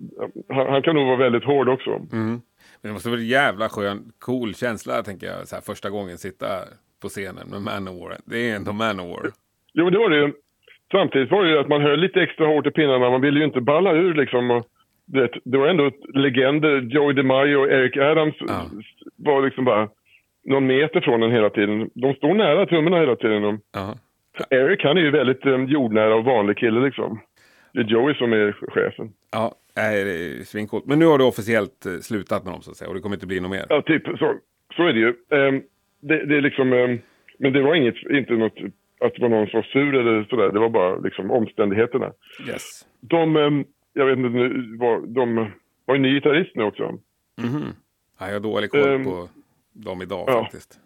[0.49, 1.91] han, han kan nog vara väldigt hård också.
[1.91, 2.41] Mm.
[2.81, 6.19] Men det måste vara en jävla skön, cool känsla, tänker jag, så här, första gången
[6.19, 6.47] sitta
[7.03, 8.17] på scenen med Manowar.
[8.25, 9.27] Det är ändå Manowar.
[9.73, 10.33] Jo, men det var det ju.
[10.93, 13.11] Samtidigt var det ju att man höll lite extra hårt i pinnarna.
[13.11, 14.51] Man ville ju inte balla ur liksom.
[14.51, 14.67] Och
[15.07, 16.81] det, det var ändå legender.
[16.81, 18.71] Joey DeMaio och Eric Adams ja.
[19.17, 19.89] var liksom bara
[20.49, 21.91] någon meter från den hela tiden.
[21.95, 23.43] De står nära trummorna hela tiden.
[23.43, 23.61] De.
[23.73, 23.99] Ja.
[24.51, 27.21] Eric han är ju väldigt um, jordnära och vanlig kille liksom.
[27.73, 29.13] Det är Joey som är chefen.
[29.33, 30.87] Ja, det är svincoolt.
[30.87, 33.17] Men nu har du officiellt eh, slutat med dem så att säga och det kommer
[33.17, 33.67] inte bli något mer.
[33.69, 34.35] Ja, typ så.
[34.77, 35.09] Så är det ju.
[35.09, 35.63] Um,
[36.01, 37.01] det, det, är liksom, um,
[37.39, 38.59] men det var inget, inte något
[39.01, 40.53] att det var någon som var sur eller sådär.
[40.53, 42.13] Det var bara liksom omständigheterna.
[42.49, 42.87] Yes.
[43.01, 45.51] De, um, jag vet inte nu, var, de
[45.85, 46.83] var ju ny gitarrist nu också.
[46.83, 47.01] Mm
[47.39, 47.73] -hmm.
[48.19, 49.29] ja, jag har dålig koll på
[49.85, 50.43] dem idag ja.
[50.43, 50.81] faktiskt.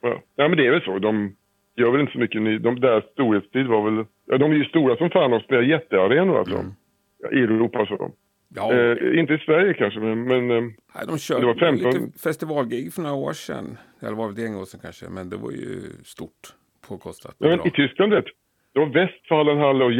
[0.00, 0.22] Ja.
[0.36, 0.98] ja, men det är väl så.
[0.98, 1.36] De
[1.76, 2.58] gör väl inte så mycket ny.
[2.58, 4.04] De där storhetstid var väl...
[4.26, 6.56] Ja, de är ju stora som fan och spelar jättearenor alltså.
[6.56, 6.74] Mm.
[7.18, 8.12] Ja, I Europa så.
[8.54, 8.72] Ja.
[8.72, 10.24] Eh, inte i Sverige kanske, men...
[10.24, 10.62] men eh,
[10.94, 11.90] Nej, de körde det var 15...
[11.90, 13.78] lite festivalgig för några år sedan.
[14.00, 16.54] Eller var det ett gäng år sedan kanske, men det var ju stort
[16.88, 17.34] påkostat.
[17.38, 18.24] Ja, men i Tyskland vet
[18.72, 19.92] det var Westfalenhalle och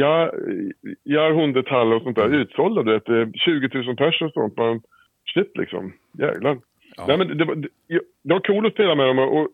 [1.03, 2.39] Jahrhunderthalle och sånt där mm.
[2.39, 2.83] utsålda.
[2.83, 4.57] Du vet, 20 000 personer och sånt.
[4.57, 4.81] Man,
[5.33, 6.57] shit liksom, jävlar.
[6.97, 7.05] Ja.
[7.07, 7.69] Nej, men det, var, det,
[8.23, 9.47] det var coolt att spela med dem och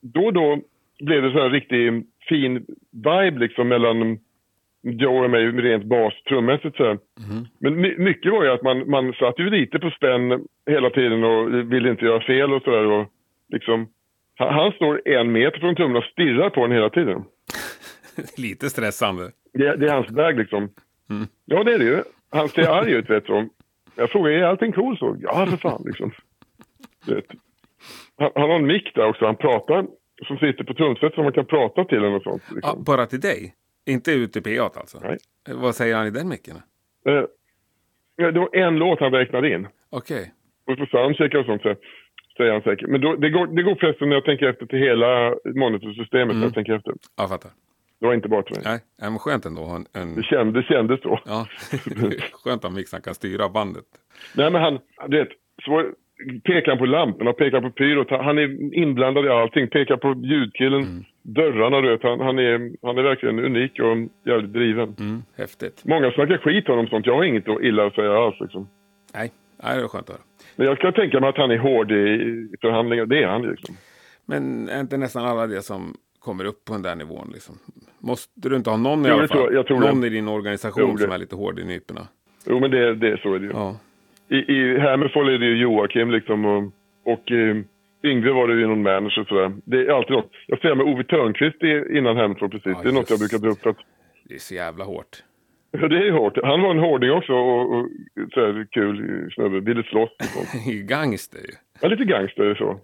[0.00, 0.60] då och då
[1.00, 4.18] blev det så här riktigt fin vibe liksom mellan
[4.82, 6.84] Joe och mig rent bas trummässigt så.
[6.84, 7.00] Mm.
[7.58, 11.24] Men my, mycket var ju att man, man satt ju lite på spänn hela tiden
[11.24, 13.06] och ville inte göra fel och sådär.
[13.48, 13.88] Liksom,
[14.34, 17.24] han, han står en meter från trummorna och stirrar på den hela tiden.
[18.36, 19.30] lite stressande.
[19.52, 20.68] Det, det, är hans väg liksom.
[21.10, 21.26] Mm.
[21.44, 22.02] Ja, det är det ju.
[22.30, 23.48] Han ser arg ut vet du.
[23.96, 25.16] Jag frågar, är allting cool så?
[25.20, 26.12] Ja, för fan liksom.
[28.16, 29.26] Han, han, har en mick där också.
[29.26, 29.86] Han pratar,
[30.26, 32.42] som sitter på trumset som man kan prata till eller sånt.
[32.42, 32.60] Liksom.
[32.62, 33.54] Ja, bara till dig?
[33.86, 34.98] Inte ut i PA alltså?
[35.02, 35.18] Nej.
[35.48, 36.56] Vad säger han i den micken?
[37.08, 37.22] Eh,
[38.16, 39.68] det var en låt han räknade in.
[39.90, 40.16] Okej.
[40.16, 40.30] Okay.
[40.66, 41.74] Och på soundcheckar och sånt så
[42.36, 42.88] säger han säkert.
[42.88, 46.34] Men då, det, går, det går förresten när jag tänker efter till hela monitorsystemet.
[46.34, 46.42] Mm.
[46.42, 46.94] Jag tänker efter.
[47.16, 47.50] Jag fattar.
[48.00, 48.64] Det var inte bara till mig.
[48.64, 49.62] Nej, men skönt ändå.
[49.62, 50.14] En, en...
[50.14, 51.20] Det, kändes, det kändes så.
[51.24, 51.46] Ja,
[52.32, 53.84] skönt att mixen kan styra bandet.
[54.36, 55.28] Nej, men han, du vet,
[55.62, 55.90] så
[56.44, 58.10] pekar han på lamporna, pekar på pyrot.
[58.10, 59.68] Han är inblandad i allting.
[59.68, 61.04] Pekar på ljudkillen, mm.
[61.22, 62.02] dörrarna, du vet.
[62.02, 63.96] Han, han, är, han är verkligen unik och
[64.30, 64.96] jävligt driven.
[64.98, 65.84] Mm, häftigt.
[65.84, 67.06] Många snackar skit om honom sånt.
[67.06, 68.68] Jag har inget illa att säga alls liksom.
[69.14, 70.24] Nej, Nej det var skönt att höra.
[70.56, 73.06] Men jag kan tänka mig att han är hård i förhandlingar.
[73.06, 73.76] Det är han liksom.
[74.26, 77.30] Men är inte nästan alla det som kommer upp på den där nivån?
[77.32, 77.54] Liksom?
[77.98, 79.54] Måste du inte ha någon i jo, alla fall?
[79.54, 80.06] Jag tror någon det.
[80.06, 82.08] i din organisation jo, som är lite hård i nyporna?
[82.46, 83.52] Jo, men det, det, så är det ju.
[83.52, 83.76] Ja.
[84.34, 86.62] I, i Hammerfall är det ju Joakim liksom och,
[87.12, 87.56] och eh,
[88.04, 89.52] Yngve var det ju någon manager sådär.
[89.64, 90.30] Det är alltid något.
[90.46, 91.62] Jag ser med Ove Törnqvist
[91.96, 92.72] innan Hammerfall precis.
[92.76, 93.66] Ja, det är något jag brukar dra upp.
[93.66, 93.76] Att...
[94.28, 95.22] Det är så jävla hårt.
[95.70, 96.38] Ja, det är hårt.
[96.42, 97.88] Han var en hårding också och, och
[98.34, 99.60] så kul snubbe.
[99.60, 100.10] Ville slåss
[100.88, 101.54] gangster ju.
[101.80, 102.80] Ja, lite gangster så.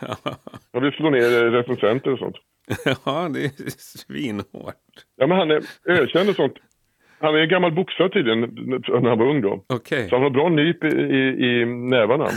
[0.72, 2.36] Han vill slå ner recensenter och sånt.
[3.04, 3.50] ja, det är
[3.98, 4.94] svinhårt.
[5.16, 6.54] Ja, men han är ökänd och sånt.
[7.24, 9.64] Han är en gammal boxare tydligen, när han var ung då.
[9.68, 10.08] Okay.
[10.08, 12.28] Så han har bra nyp i, i, i nävarna.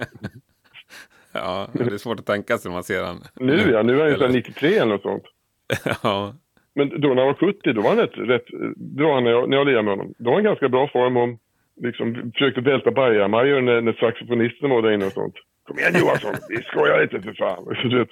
[1.32, 3.16] ja, det är svårt att tänka sig när man ser han.
[3.34, 4.28] Nu ja, nu är han eller...
[4.28, 5.24] 93 eller något sånt.
[6.02, 6.34] ja.
[6.74, 8.44] Men då när han var 70, då var han rätt, rätt
[8.98, 11.28] han, när jag, när jag lirade med honom, då var han ganska bra form och
[11.82, 15.34] liksom försökte välta bajamajor när, när saxofonisten var där inne och sånt.
[15.68, 17.64] Kom igen Johansson, vi skojar inte för fan.
[17.90, 18.08] Du vet,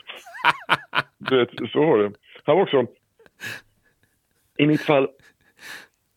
[1.19, 2.13] du vet, så var det.
[2.45, 2.87] Han var också,
[4.59, 5.09] i mitt fall,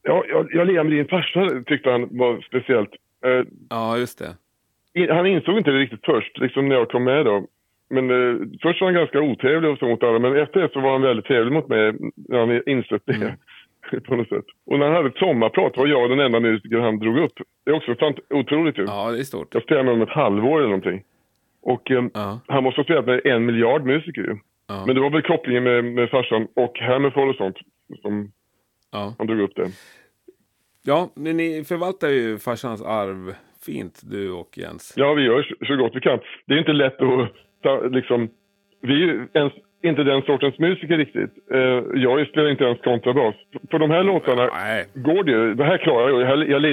[0.04, 2.90] ja, jag, jag lirade med din farsa tyckte han var speciellt.
[3.26, 4.36] Uh, ja, just det.
[5.14, 7.48] Han insåg inte det riktigt först, liksom när jag kom med då.
[7.90, 10.80] Men uh, först var han ganska otrevlig och så mot alla, men efter det så
[10.80, 13.14] var han väldigt trevlig mot mig när han insett det.
[13.14, 13.32] Mm.
[14.08, 14.46] på något sätt.
[14.66, 17.34] Och när han hade ett sommarprat var jag den enda musiker han drog upp.
[17.66, 18.84] Det är också sant, otroligt ju.
[18.84, 19.54] Ja, det är stort.
[19.54, 21.04] Jag spelade med honom ett halvår eller någonting.
[21.62, 22.40] Och eh, ja.
[22.48, 24.38] han måste ha spelat med en miljard musiker ju.
[24.68, 24.84] Ja.
[24.86, 27.58] Men det var väl kopplingen med, med farsan och Hammerfall och sånt
[28.02, 28.32] som
[28.92, 29.16] ja.
[29.18, 29.68] han drog upp det.
[30.84, 34.94] Ja, men ni förvaltar ju farsans arv fint, du och Jens.
[34.96, 36.20] Ja, vi gör så, gott vi kan.
[36.46, 37.32] Det är inte lätt att
[37.64, 38.30] ta, liksom...
[38.82, 41.32] Vi är ju ens inte den sortens musiker riktigt.
[41.54, 43.36] Uh, jag spelar inte ens kontrabas.
[43.70, 44.86] På de här låtarna Nej.
[44.94, 45.54] går det ju.
[45.54, 46.22] Det här klarar jag.
[46.50, 46.72] Jag, jag,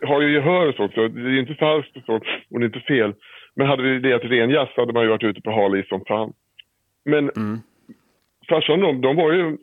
[0.00, 1.08] jag har ju gehör och så.
[1.08, 2.14] Det är inte falskt och så.
[2.50, 3.14] Och det är inte fel.
[3.54, 6.32] Men hade vi till ren jazz hade man ju varit ute på hal som fan.
[7.04, 7.58] Men Mm.
[8.48, 9.56] farsan de, de var ju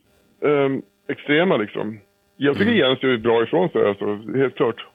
[0.46, 2.00] ehm, extrema liksom.
[2.38, 2.78] Jag tycker Mm.
[2.78, 4.86] Jens gör bra ifrån sig alltså, helt klart.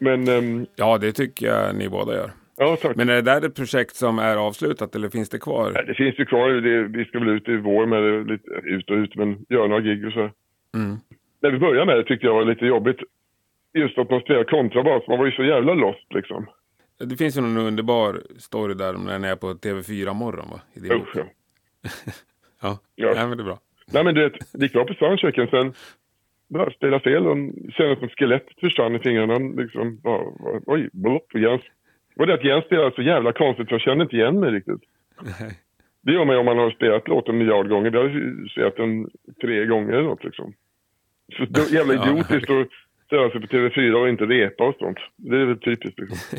[0.00, 2.30] Men, ehm, Ja, det tycker jag ni båda gör.
[2.56, 2.96] ja tack.
[2.96, 5.70] Men är det där ett projekt som är avslutat eller finns det kvar?
[5.74, 8.50] Nej, det finns ju kvar, det, vi ska väl ut i vår med det, lite
[8.50, 10.20] ut och ut, men göra några gig och så.
[10.74, 10.96] Mm.
[11.42, 12.96] När vi började med det tyckte jag var lite jobbigt.
[13.74, 16.46] Just att man spelar kontrabas, man var ju så jävla lost liksom.
[16.98, 20.60] Det finns ju någon underbar story där om när ni är på TV4 morgon va?
[20.74, 21.02] Idiot.
[21.02, 21.24] Usch, ja.
[22.62, 23.12] Ja, Ja.
[23.16, 23.26] ja.
[23.28, 23.58] men det är bra.
[23.92, 25.72] Nej men du vet, bra på soundchecken sen.
[26.48, 27.36] Bara spela fel och
[27.72, 29.62] kändes som skelettet försvann i fingrarna.
[29.62, 31.62] Liksom, bara, bara, oj, blopp, Jens.
[32.16, 34.82] Och det att Jens spelade så jävla konstigt jag kände inte igen mig riktigt.
[35.22, 35.58] Nej.
[36.02, 37.90] Det gör man ju om man har spelat låten en miljard gånger.
[37.90, 40.52] Vi har ju spelat den tre gånger eller något liksom.
[41.36, 42.68] Så då, jävla idiotiskt att
[43.06, 44.98] ställa sig på TV4 och inte repa och sånt.
[45.16, 46.38] Det är väl typiskt liksom.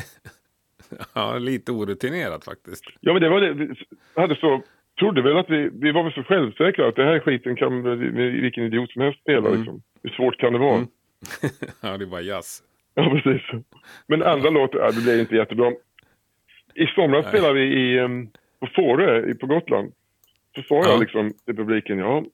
[1.14, 2.84] Ja, lite orutinerat faktiskt.
[3.00, 3.52] Ja men det var det.
[3.52, 3.74] Vi
[4.14, 4.62] hade så,
[5.00, 7.82] trodde väl att vi, vi var väl så självsäkra att det här skiten kan
[8.42, 9.58] vilken idiot som helst spela Mm.
[9.60, 9.82] liksom.
[10.02, 10.74] Hur svårt kan det vara?
[10.76, 10.88] Mm.
[11.82, 12.62] ja, det är bara jazz.
[12.94, 13.42] Ja, precis.
[14.06, 15.72] Men andra låtar, ja, det blev inte jättebra.
[16.74, 17.32] I somras Nej.
[17.32, 19.92] spelade vi i, um, på Fårö på Gotland.
[20.54, 20.84] Så sa Ja.
[20.90, 22.24] jag liksom till publiken, ja,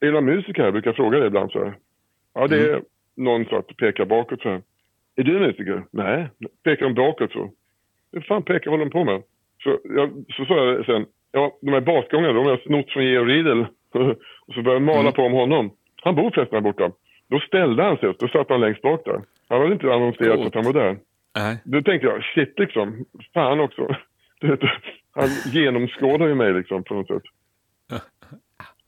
[0.00, 0.64] är det musiker här?
[0.66, 1.74] Jag brukar fråga det ibland så här.
[2.34, 2.84] Ja, det är Mm.
[3.16, 4.62] någon som att pekar bakåt så här.
[5.16, 5.84] Är du musiker?
[5.90, 6.28] Nej.
[6.64, 7.50] Pekar de bakåt så?
[8.12, 9.22] Hur fan pekar håller de på med?
[9.62, 13.04] Så, jag, så sa jag sen, ja, de här basgångarna, de har jag snott från
[13.04, 13.60] Georg Riedel.
[14.46, 15.12] och så började jag mala Mm.
[15.12, 15.70] på om honom.
[16.02, 16.90] Han bor förresten där borta.
[17.30, 19.20] Då ställde han sig upp, då satt han längst bak där.
[19.48, 20.46] Han hade inte annonserat Coolt.
[20.48, 20.96] att han var där.
[21.36, 21.62] Nej.
[21.64, 23.96] Då tänkte jag, shit liksom, fan också.
[25.16, 27.22] Han genomskådar ju mig liksom på något sätt.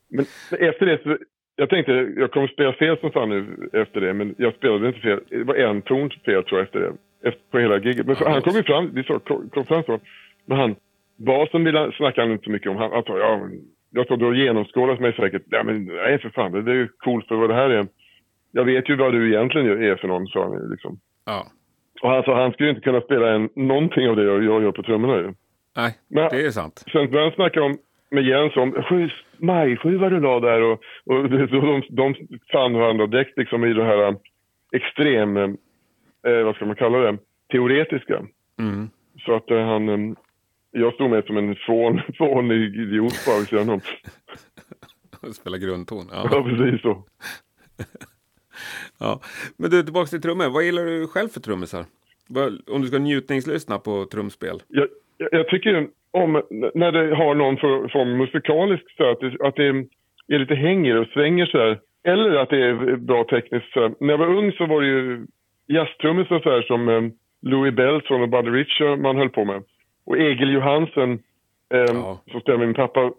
[0.09, 1.17] Men efter det så,
[1.57, 5.01] jag tänkte, jag kommer spela fel som fan nu efter det, men jag spelade inte
[5.01, 5.21] fel.
[5.31, 6.93] Det var en ton fel tror jag efter det,
[7.29, 8.07] efter, på hela giget.
[8.07, 10.01] Men så, han kom ju fram, vi kom, kom fram så,
[10.47, 10.77] men han,
[11.17, 12.77] basen ville, snackade han inte så mycket om.
[12.77, 13.41] Han, sa, ja,
[13.91, 15.43] jag tror du har genomskådat mig säkert.
[15.47, 17.87] Ja men nej för fan, det, det är ju coolt för vad det här är.
[18.53, 20.99] Jag vet ju vad du egentligen är för någon, sa han liksom.
[21.25, 21.47] Ja.
[22.03, 24.73] Och han sa han skulle inte kunna spela en, någonting av det jag, jag gör
[24.73, 25.33] på trummorna ju.
[25.77, 26.85] Nej, Men det är sant.
[26.93, 27.79] sen började han snacka om,
[28.11, 30.73] med Jens om sju, majsjuva du la där och,
[31.05, 32.15] och så de, de
[32.53, 34.19] fann varandra direkt liksom i det här um,
[34.73, 37.19] extrem, eh, vad ska man kalla det,
[37.51, 38.23] teoretiska.
[38.59, 38.89] Mm.
[39.25, 40.17] Så att eh, han,
[40.81, 43.81] jag stod med som en fån, fånig idiot bara vid sidan om.
[45.33, 46.07] Spela grundton.
[46.13, 46.43] Ja, Ja.
[46.43, 47.05] precis så.
[49.01, 49.21] ja.
[49.59, 50.49] Men du, tillbaka till trummor.
[50.51, 51.85] Vad gillar du själv för trummisar?
[52.71, 54.63] Om du ska njutningslyssna på trumspel.
[54.69, 56.33] jag, jag- jag tycker om
[56.75, 57.57] när det har någon
[57.91, 59.67] form musikalisk så att det, att det
[60.35, 61.81] är lite hänger och svänger så här.
[62.05, 63.73] Eller att det är bra tekniskt.
[63.73, 63.95] Så här.
[64.01, 65.27] När jag var ung så var det ju
[65.67, 67.03] jazztrummisar så här som eh,
[67.43, 69.63] Louis Belson och Buddy Richard man höll på med.
[70.07, 71.13] Och Egil Johansen
[71.75, 72.21] eh, Ja.
[72.31, 73.13] som stämmer min pappa,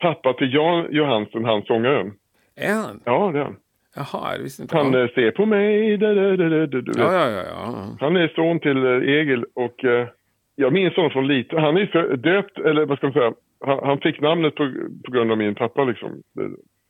[0.00, 2.12] pappa till Jan Johansen, han sångaren.
[2.56, 3.00] Är han?
[3.04, 3.56] Ja, det är han.
[3.96, 4.76] Jaha, jag visste inte.
[4.76, 6.92] Han eh, ser på mig, da, da, da, da.
[6.96, 7.96] Ja, ja, ja, ja.
[8.00, 10.08] Han är son till eh, Egil och eh,
[10.56, 11.58] jag minns honom från lite.
[11.60, 13.32] Han är för, döpt, eller vad ska man säga,
[13.66, 14.72] han, han fick namnet på,
[15.04, 16.22] på grund av min pappa liksom.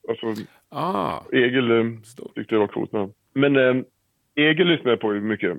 [0.08, 0.26] Alltså
[0.70, 1.84] Ah, Egil eh,
[2.34, 3.12] tyckte det var coolt namn.
[3.34, 3.82] Men eh,
[4.34, 5.52] Egil lyssnade jag på mycket.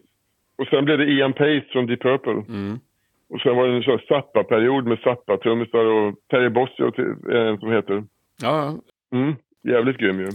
[0.57, 2.31] Och sen blev det Ian Pace från Deep Purple.
[2.31, 2.79] mm.
[3.29, 6.85] Och sen var det en sån Zappa-period med Zappa-trummisar och Terry Bossio
[7.31, 8.03] är en som heter.
[8.41, 8.75] Ja,
[9.13, 10.25] Mm, jävligt grym ju.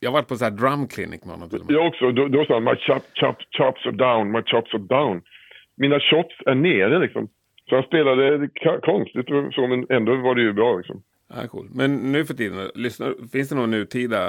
[0.00, 1.74] jag har varit på, på så här drum clinic med honom till och med.
[1.74, 2.12] Jag också.
[2.12, 5.22] Då, då sa han, my chop, chop, chops are down, my chops are down.
[5.76, 7.28] Mina chops är nere liksom.
[7.68, 8.48] Så han spelade
[8.82, 11.02] konstigt och så, men ändå var det ju bra liksom.
[11.28, 11.66] Ja, cool.
[11.74, 14.20] Men nu för tiden, lyssnar, finns det några nutida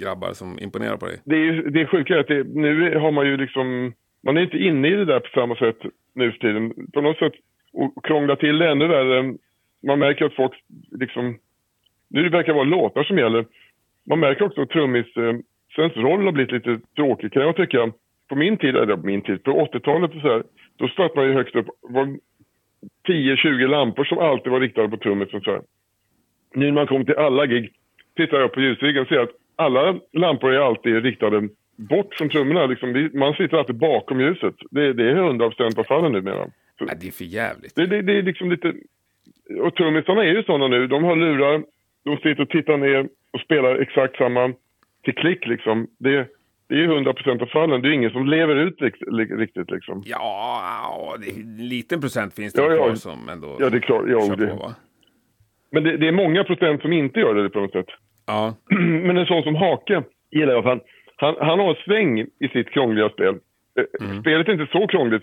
[0.00, 1.16] grabbar som imponerar på dig?
[1.24, 3.92] Det är det är sjuka att det, nu har man ju liksom,
[4.26, 5.78] man är inte inne i det där på samma sätt
[6.14, 6.72] nu för tiden.
[6.94, 7.32] På något sätt,
[7.72, 9.34] och krångla till det ännu värre.
[9.86, 10.52] Man märker att folk
[10.90, 11.38] liksom,
[12.10, 13.46] nu verkar det vara låtar som gäller.
[14.06, 15.44] Man märker också att trummisens
[15.78, 17.92] eh, roll har blivit lite tråkig kan jag tycka.
[18.28, 20.42] På min tid, eller på min tid, på 80-talet och så här,
[20.76, 22.16] då satt man ju högst upp, var
[23.08, 25.62] 10-20 lampor som alltid var riktade på trummisen så här.
[26.54, 27.72] Nu när man kommer till alla gig,
[28.16, 32.66] tittar jag på ljusriggen och ser att alla lampor är alltid riktade bort från trummorna.
[32.66, 34.54] Liksom, man sitter alltid bakom ljuset.
[34.70, 36.46] Det, det är 100% av fallen numera.
[36.80, 37.74] Nej, det är för jävligt.
[37.74, 38.74] det, det, det är liksom lite...
[39.60, 40.86] Och trummisarna är ju sådana nu.
[40.86, 41.62] De har lurar,
[42.04, 44.52] de sitter och tittar ner och spelar exakt samma
[45.04, 45.86] till klick liksom.
[45.98, 46.28] Det,
[46.68, 47.82] det är ju 100% av fallen.
[47.82, 48.82] Det är ingen som lever ut
[49.38, 50.02] riktigt liksom.
[50.06, 52.96] Ja, det en liten procent finns det Ja, ja.
[52.96, 54.04] som ändå Ja, det är klart.
[54.08, 54.46] Ja, det.
[54.46, 54.72] på?
[55.70, 57.86] Men det, det är många procent som inte gör det på något sätt.
[58.26, 60.62] Ja, Men en sån som Hake gillar jag.
[60.62, 60.80] för Han,
[61.16, 63.34] han, han har en sväng i sitt krångliga spel.
[64.00, 64.20] Mm.
[64.20, 65.22] Spelet är inte så krångligt,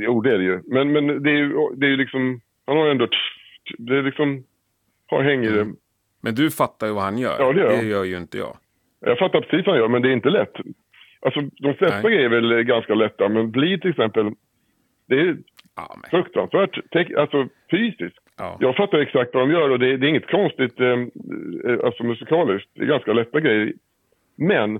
[0.00, 0.60] jo det är det ju.
[0.66, 3.08] Men, men det är ju det är liksom, Han har ändå...
[3.78, 4.44] Det är liksom...
[5.06, 5.66] Har hänger det.
[6.20, 7.36] Men du fattar ju vad han gör.
[7.38, 7.80] Ja, det gör jag.
[7.84, 8.56] det gör ju inte jag.
[9.00, 10.52] Jag fattar precis vad han gör, men det är inte lätt.
[11.20, 12.12] Alltså, de flesta Nej.
[12.12, 14.30] grejer är väl ganska lätta, men bli till exempel...
[15.06, 15.36] Det är
[15.76, 16.78] Ja, men, fruktansvärt
[17.16, 18.18] alltså, fysiskt.
[18.38, 18.56] ja.
[18.60, 22.04] Jag fattar exakt vad de gör och det, det är inget konstigt eh, eh, alltså
[22.04, 22.70] musikaliskt.
[22.74, 23.72] Det är ganska lätta grejer.
[24.36, 24.74] Men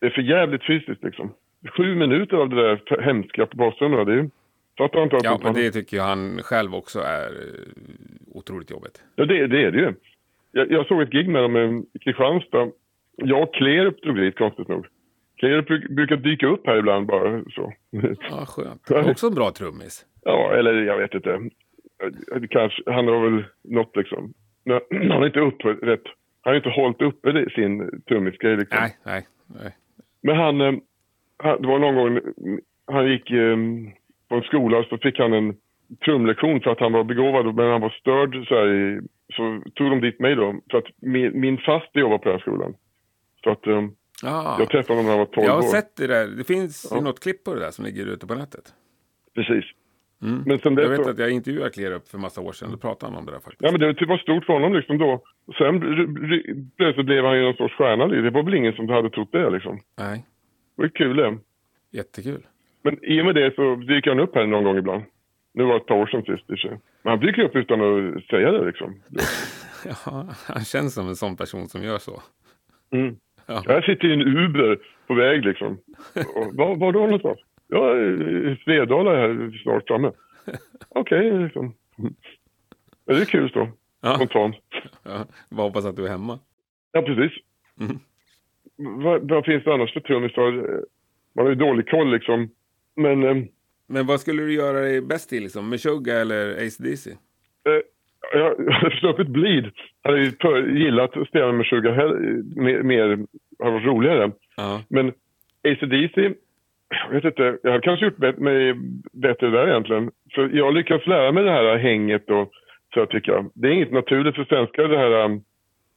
[0.00, 1.32] det är för jävligt fysiskt liksom.
[1.76, 4.30] Sju minuter av det där hemska på basstrummen, det
[4.78, 9.02] fattar inte ja, men det tycker ju han själv också är eh, otroligt jobbigt.
[9.16, 9.94] Ja, det, det är det ju.
[10.52, 11.56] Jag, jag såg ett gig med dem
[11.92, 12.68] i Kristianstad.
[13.16, 14.86] Jag och Klerup drog dit, konstigt nog.
[15.36, 17.72] Klerup bruk, brukar dyka upp här ibland bara så.
[18.30, 18.90] Ja, skönt.
[19.10, 20.06] Också en bra trummis.
[20.24, 21.40] ja, eller jag vet inte.
[22.50, 24.34] Kanske, han har väl något liksom.
[24.90, 26.02] Han har inte upp rätt.
[26.40, 28.78] Han har inte hållit uppe sin trummisgrej liksom.
[28.80, 29.76] Nej, nej, nej.
[30.22, 30.80] Men han, eh, han,
[31.42, 32.20] det var någon gång
[32.86, 33.56] han gick eh,
[34.28, 35.56] på en skola så fick han en
[36.04, 39.00] trumlektion för att han var begåvad men han var störd så här i,
[39.32, 42.40] så tog de dit mig då för att min, min faster jobbar på den här
[42.40, 42.74] skolan.
[43.44, 43.82] Så att eh,
[44.22, 44.56] Ja.
[44.58, 45.62] jag träffade honom när jag var 12 Jag har år.
[45.62, 46.26] sett det där.
[46.26, 47.00] Det finns Ja.
[47.00, 48.64] något klipp på det där som ligger ute på nätet.
[49.34, 49.64] Precis.
[50.22, 50.42] Mm.
[50.46, 52.68] Men sen Jag vet så- att jag intervjuade Klerup för massa år sedan.
[52.72, 53.62] Då pratade han om det där faktiskt.
[53.62, 55.22] Ja men det typ var stort för honom liksom då.
[55.58, 55.80] Sen
[56.76, 58.06] plötsligt blev han ju någon sorts stjärna.
[58.06, 59.78] Det var väl ingen som hade trott det liksom.
[59.98, 60.24] Nej,
[60.78, 61.38] Det var kul det.
[61.90, 62.46] jättekul.
[62.82, 65.02] Men i och med det så dyker han upp här någon gång ibland.
[65.54, 66.70] Nu var det ett par år sedan sist i sig.
[67.02, 69.02] Men han dyker upp utan att säga det liksom.
[69.84, 72.22] Ja, han känns som en sån person som gör så.
[72.90, 73.16] Mm.
[73.46, 73.62] Ja.
[73.66, 75.78] Jag sitter i en Uber på väg liksom.
[76.36, 77.38] Och, var, var då någonstans?
[77.68, 80.12] Ja, i Svedala är här snart framme.
[80.88, 81.74] Okej, liksom.
[83.04, 83.68] Ja, det är kul så.
[84.00, 84.14] Ja.
[84.14, 84.56] Spontant.
[85.02, 86.38] Ja, bara hoppas att du är hemma.
[86.92, 87.38] Ja, precis.
[87.80, 87.98] Mm.
[88.78, 90.52] Vad, vad finns det annars för trummisar?
[91.34, 92.50] Man har ju dålig koll liksom.
[92.96, 93.36] Men eh,
[93.88, 95.70] Men vad skulle du göra dig bäst till liksom?
[95.70, 97.10] Meshuggah eller AC/DC?
[97.10, 97.16] eh,
[98.32, 99.70] jag jag hade sluppit Bleed.
[100.02, 103.00] Hade ju för, gillat att spela med 20 hell- mer, mer,
[103.58, 104.30] hade varit roligare.
[104.56, 104.82] Ja.
[104.88, 105.12] Men
[105.68, 106.32] ACDC,
[106.88, 108.74] jag vet inte, jag hade kanske gjort mig
[109.12, 110.10] bättre där egentligen.
[110.34, 112.50] För jag lyckas lära mig det här hänget och
[112.94, 113.50] så jag tycker jag.
[113.54, 115.40] Det är inget naturligt för svenskar det här, um,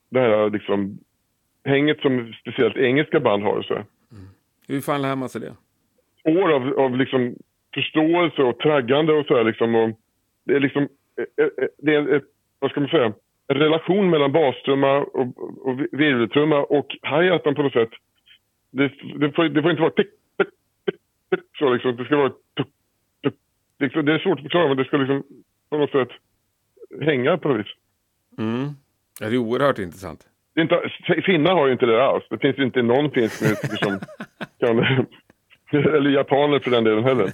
[0.10, 0.98] det här liksom
[1.64, 3.84] hänget som speciellt engelska band har så.
[4.68, 5.56] Hur fan lär man sig det?
[6.24, 7.36] År av, av liksom
[7.74, 9.76] förståelse och traggande och så här liksom.
[9.76, 10.00] Och
[10.44, 10.84] det är liksom,
[11.18, 12.24] eh, eh, det är ett,
[12.60, 13.14] vad ska man säga,
[13.48, 15.28] en relation mellan bastrumma och,
[15.68, 17.90] och virveltrumma och hi-haten på något sätt.
[18.72, 20.48] Det, det, får, det får inte vara tick, tick,
[20.86, 20.96] tick,
[21.30, 21.96] tick, så liksom.
[21.96, 22.68] Det ska vara tuk,
[23.24, 23.34] tuk.
[23.80, 25.24] Liksom, Det är svårt att förklara men det ska liksom
[25.70, 26.10] på något sätt
[27.02, 27.74] hänga på något vis.
[28.38, 28.70] Mm.
[29.20, 30.28] Ja, det är oerhört intressant.
[30.54, 30.82] Det inte,
[31.26, 32.24] finnar har ju inte det alls.
[32.30, 34.00] Det finns ju inte någon finsk musiker som
[34.60, 35.06] kan...
[35.96, 37.30] Eller japaner för den delen heller.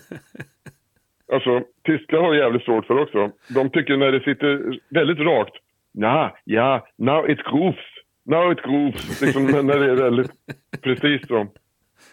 [1.34, 3.32] Alltså, tyskar har jävligt svårt för också.
[3.50, 5.54] De tycker när det sitter väldigt rakt.
[5.92, 7.86] Ja, ja, now it grooves.
[8.26, 9.22] Now it grooves.
[9.22, 10.32] Liksom när det är väldigt
[10.84, 11.48] precis så.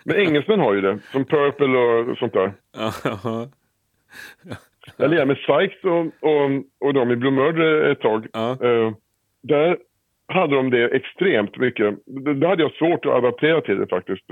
[0.05, 0.99] Men engelsmän har ju det.
[1.12, 2.53] Som Purple och sånt där.
[2.77, 2.93] Ja,
[4.97, 8.27] Jag lirade med Sykes och, och, och de i Blue Murder ett tag.
[8.33, 8.51] ja.
[8.51, 8.93] Eh,
[9.43, 9.77] där
[10.35, 11.94] hade de det extremt mycket.
[12.07, 14.25] D- Där hade jag svårt att adaptera till det faktiskt.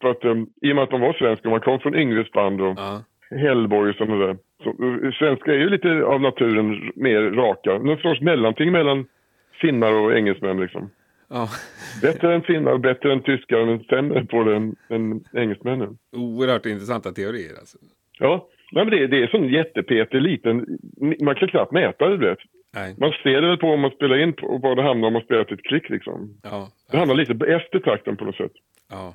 [0.00, 2.60] För att, um, I och med att de var svenska, man kom från Yngves band
[2.60, 3.02] och ja.
[3.30, 4.36] Hellborg och sådana där.
[4.62, 7.78] Så, uh, svenska är ju lite av naturen mer raka.
[7.78, 9.06] Någon sorts mellanting mellan
[9.60, 10.90] finnar och engelsmän liksom.
[11.28, 11.48] ja.
[12.02, 15.98] Bättre än finnar, bättre än tyskar, men sämre på det än, än engelsmännen.
[16.12, 17.78] Oerhört intressanta teorier alltså.
[18.18, 20.66] Ja, nej, men det, det är sån jättepetig liten...
[21.20, 22.38] Man kan knappt mäta det, vet.
[22.74, 22.94] Nej.
[22.98, 25.22] Man ser det väl på om man spelar in och var det hamnar om man
[25.22, 26.40] spelar till ett klick liksom.
[26.42, 26.68] Ja.
[26.90, 28.52] Det hamnar lite efter takten på något sätt.
[28.90, 29.14] Ja.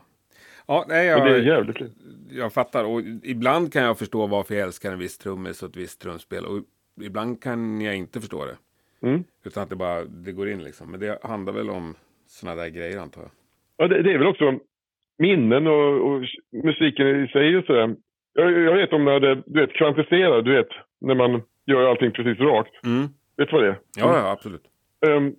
[0.68, 1.90] Ja, nej, Och det är jag, jävligt kul.
[2.32, 2.86] jag fattar.
[2.86, 6.46] Och ibland kan jag förstå varför jag älskar en viss trummis och ett visst trumspel.
[6.46, 6.60] Och
[7.06, 8.58] ibland kan jag inte förstå det.
[9.08, 9.24] Mm.
[9.46, 10.92] Utan att det bara det går in liksom.
[10.92, 11.96] Men det handlar väl om
[12.28, 13.32] sådana där grejer antar jag.
[13.78, 14.60] Ja, det, det är väl också
[15.18, 16.22] minnen och, och
[16.64, 17.96] musiken i sig och sådär.
[18.34, 20.68] Jag, jag vet om när det, du vet, kvantificerar, du vet,
[21.02, 22.86] när man gör allting precis rakt.
[22.86, 23.08] Mm.
[23.38, 23.80] Vet du vad det är?
[23.98, 24.64] Ja, ja, absolut.
[25.08, 25.36] Ehm,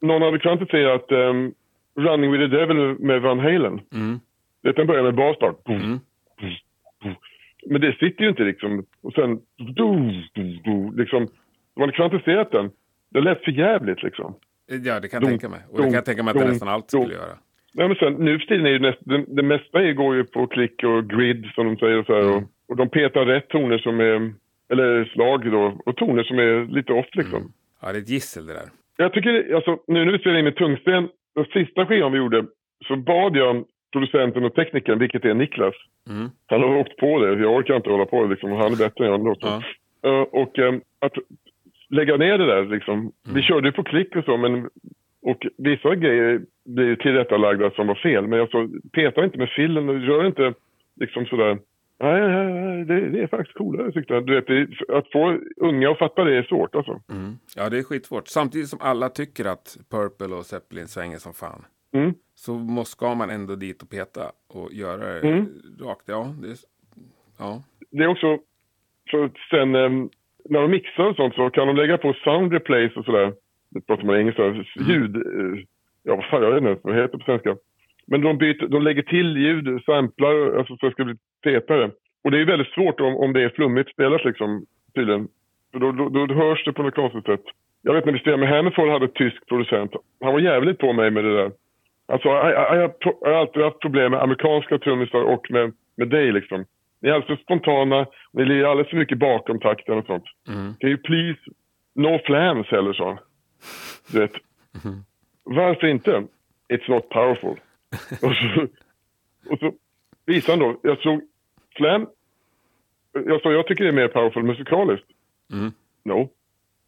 [0.00, 1.54] någon hade kvantifierat um,
[1.96, 3.80] Running with the Devil med Van Halen.
[3.92, 4.20] Mm.
[4.62, 5.54] Den börjar med bas bara.
[5.68, 5.98] Mm.
[7.66, 8.86] Men det sitter ju inte liksom.
[9.02, 9.40] Och sen...
[10.96, 11.28] Liksom.
[11.76, 12.70] Man hade kvantifierat den.
[13.10, 14.34] Det lät för jävligt liksom.
[14.66, 15.60] Ja, det kan jag tänka mig.
[15.70, 17.38] Och det kan jag tänka mig att det nästan allt skulle göra.
[17.72, 20.46] Nej, men sen, nu för tiden är ju näst, det, det mesta går ju på
[20.46, 22.22] klick och grid som de säger och så här.
[22.22, 22.36] Mm.
[22.36, 24.32] Och, och de petar rätt toner som är,
[24.68, 27.38] eller slag då, och toner som är lite off liksom.
[27.38, 27.52] Mm.
[27.82, 28.68] Ja, det är ett gissel det där.
[28.96, 32.44] Jag tycker, alltså nu när vi spelar in med tungsten, den sista skivan vi gjorde,
[32.88, 35.74] så bad jag producenten och teknikern, vilket är Niklas.
[36.08, 36.30] Mm.
[36.46, 39.04] Han har åkt på det, jag orkar inte hålla på det liksom, han är bättre
[39.04, 39.34] än jag ändå.
[39.40, 39.62] Ja.
[40.02, 41.12] Eh, och eh, att
[41.88, 42.98] lägga ner det där liksom.
[42.98, 43.12] Mm.
[43.24, 44.68] Vi körde ju på klick och så, men
[45.22, 48.26] och vissa grejer blir tillrättalagda som var fel.
[48.26, 50.54] Men jag så, peta inte med filen och gör inte
[51.00, 51.58] liksom sådär.
[52.00, 54.26] Nej, nej, det, det är faktiskt coolare jag.
[54.26, 57.00] Du vet, att få unga att fatta det är svårt alltså.
[57.10, 57.38] Mm.
[57.56, 58.28] Ja, det är skitsvårt.
[58.28, 61.64] Samtidigt som alla tycker att Purple och Zeppelin svänger som fan.
[61.92, 62.14] Mm.
[62.34, 65.46] Så måste, ska man ändå dit och peta och göra det Mm.
[65.80, 66.02] rakt.
[66.06, 66.56] Ja, det är,
[67.38, 67.62] ja.
[67.90, 68.38] Det är också,
[69.10, 70.10] så sen em,
[70.44, 73.32] när de mixar och sånt så kan de lägga på sound replace och sådär.
[73.70, 75.64] Det pratar man engelska, ljud, eh,
[76.02, 77.56] ja vad fan jag vet inte vad det heter på svenska.
[78.10, 81.90] Men de, byter, de lägger till ljud, samplar, alltså så det ska bli fetare.
[82.24, 85.28] Och det är väldigt svårt om, om det är flummigt spelat liksom, tydligen.
[85.72, 87.44] För då, då, då hörs det på något konstigt sätt.
[87.82, 89.92] Jag vet när vi spelade med Hammerfall hade ett tysk producent.
[90.20, 91.52] Han var jävligt på mig med det där.
[92.06, 96.64] Alltså, jag, har alltid haft problem med amerikanska trummisar och med, med dig liksom.
[97.00, 100.24] Ni är alldeles för spontana, ni ligger alldeles för mycket bakom takten och sånt.
[100.48, 100.74] Mm.
[100.80, 101.40] Can you please,
[101.94, 103.18] no flams heller han.
[104.12, 104.32] Du vet.
[105.44, 106.22] Varför inte?
[106.72, 107.56] It's not powerful.
[108.22, 108.68] Och, så,
[109.50, 109.72] och så
[110.26, 111.22] visade han då, jag såg
[111.76, 112.06] flam.
[113.12, 115.06] Jag sa, jag tycker det är mer powerful musikaliskt.
[115.52, 115.72] Mm.
[116.04, 116.30] No.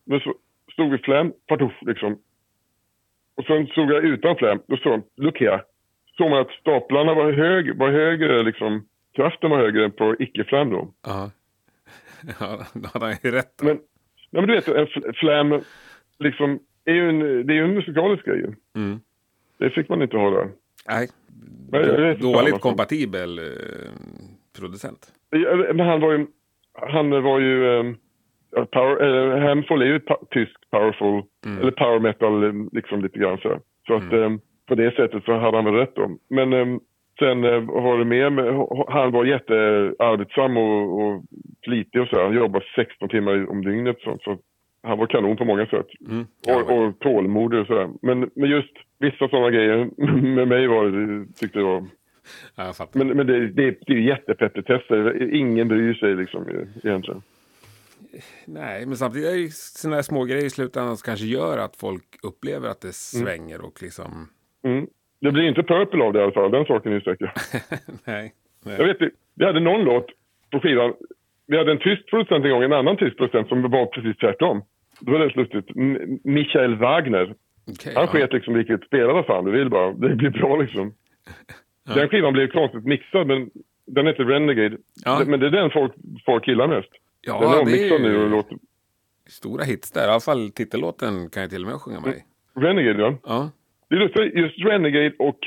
[0.05, 0.35] Men så
[0.73, 2.19] stod vi flam, partuff liksom.
[3.35, 5.63] Och sen såg jag utan flam, då han, look here.
[6.17, 10.71] Såg man att staplarna var, hög, var högre, liksom, kraften var högre än på icke-flam
[10.71, 10.93] då.
[11.07, 11.31] Ja.
[12.41, 13.63] ja, då hade han ju rätt.
[13.63, 13.77] Men,
[14.31, 15.61] nej, men du vet, en fl- flam,
[16.19, 18.39] liksom, är ju en, det är ju en musikalisk grej.
[18.39, 18.55] ju.
[18.83, 19.01] Mm.
[19.59, 20.51] Det fick man inte ha där.
[20.91, 21.09] Nej,
[21.73, 23.45] Men dåligt kompatibel eh,
[24.59, 25.13] producent.
[25.75, 26.27] Men han var ju,
[26.75, 27.97] han var ju, um,
[28.73, 29.03] power,
[29.37, 31.59] äh, Hamfall är ju tysk powerful, Mm.
[31.61, 33.59] eller power metal eh, liksom lite grann så.
[33.87, 34.33] Så att Mm.
[34.35, 34.39] eh,
[34.69, 36.11] på det sättet så hade han väl rätt då.
[36.31, 36.67] Men eh,
[37.19, 38.33] sen eh, var det med,
[38.89, 41.23] han var jättearbetsam och, och
[41.65, 42.23] flitig och så.
[42.23, 44.23] Han jobbade 16 timmar om dygnet sånt.
[44.23, 44.39] Så
[44.83, 45.87] han var kanon på många sätt.
[46.11, 46.27] Mm.
[46.49, 47.89] Och, och tålmodig och sådär.
[48.03, 49.91] Men, men just vissa sådana grejer
[50.37, 51.87] med mig var det, tyckte jag var
[52.57, 52.99] ja, jag fattar.
[53.05, 55.35] men, men det, det, det är ju jättepetitesser.
[55.35, 56.49] Ingen bryr sig liksom
[56.85, 57.23] egentligen.
[58.45, 61.59] Nej, men samtidigt är det ju sådana här små grejer i slutändan som kanske gör
[61.59, 64.29] att folk upplever att det svänger och liksom...
[64.65, 64.87] Mm.
[65.21, 67.33] Det blir inte Purple av det i alla fall, den saken är ju säker.
[68.05, 68.33] nej.
[68.65, 68.87] Jag nej.
[68.87, 70.07] vet, det- vi hade någon låt
[70.51, 70.95] på skivan.
[71.47, 74.63] Vi hade en tysk producent en gång, en annan tysk producent som var precis tvärtom.
[75.01, 75.77] Det var rätt lustigt.
[75.77, 77.35] M- Michael Wagner.
[77.71, 78.07] Okej, Han ja.
[78.07, 79.93] sket liksom vilket spela vad fan du vill bara.
[79.93, 80.95] Det blir bra liksom.
[81.95, 83.51] Den skivan blev konstigt mixad men
[83.87, 84.77] den heter Renegade.
[85.05, 85.23] Ja.
[85.27, 85.93] Men det är den folk,
[86.27, 86.89] folk gillar mest.
[87.21, 88.57] Ja, den är det är ommixad nu och låter...
[89.29, 90.07] stora hits där.
[90.07, 92.15] I alla fall titellåten kan jag till och med sjunga med.
[92.57, 93.17] Renegade ja.
[93.25, 93.51] Ja.
[93.89, 95.39] Det är lustigt, just Renegade och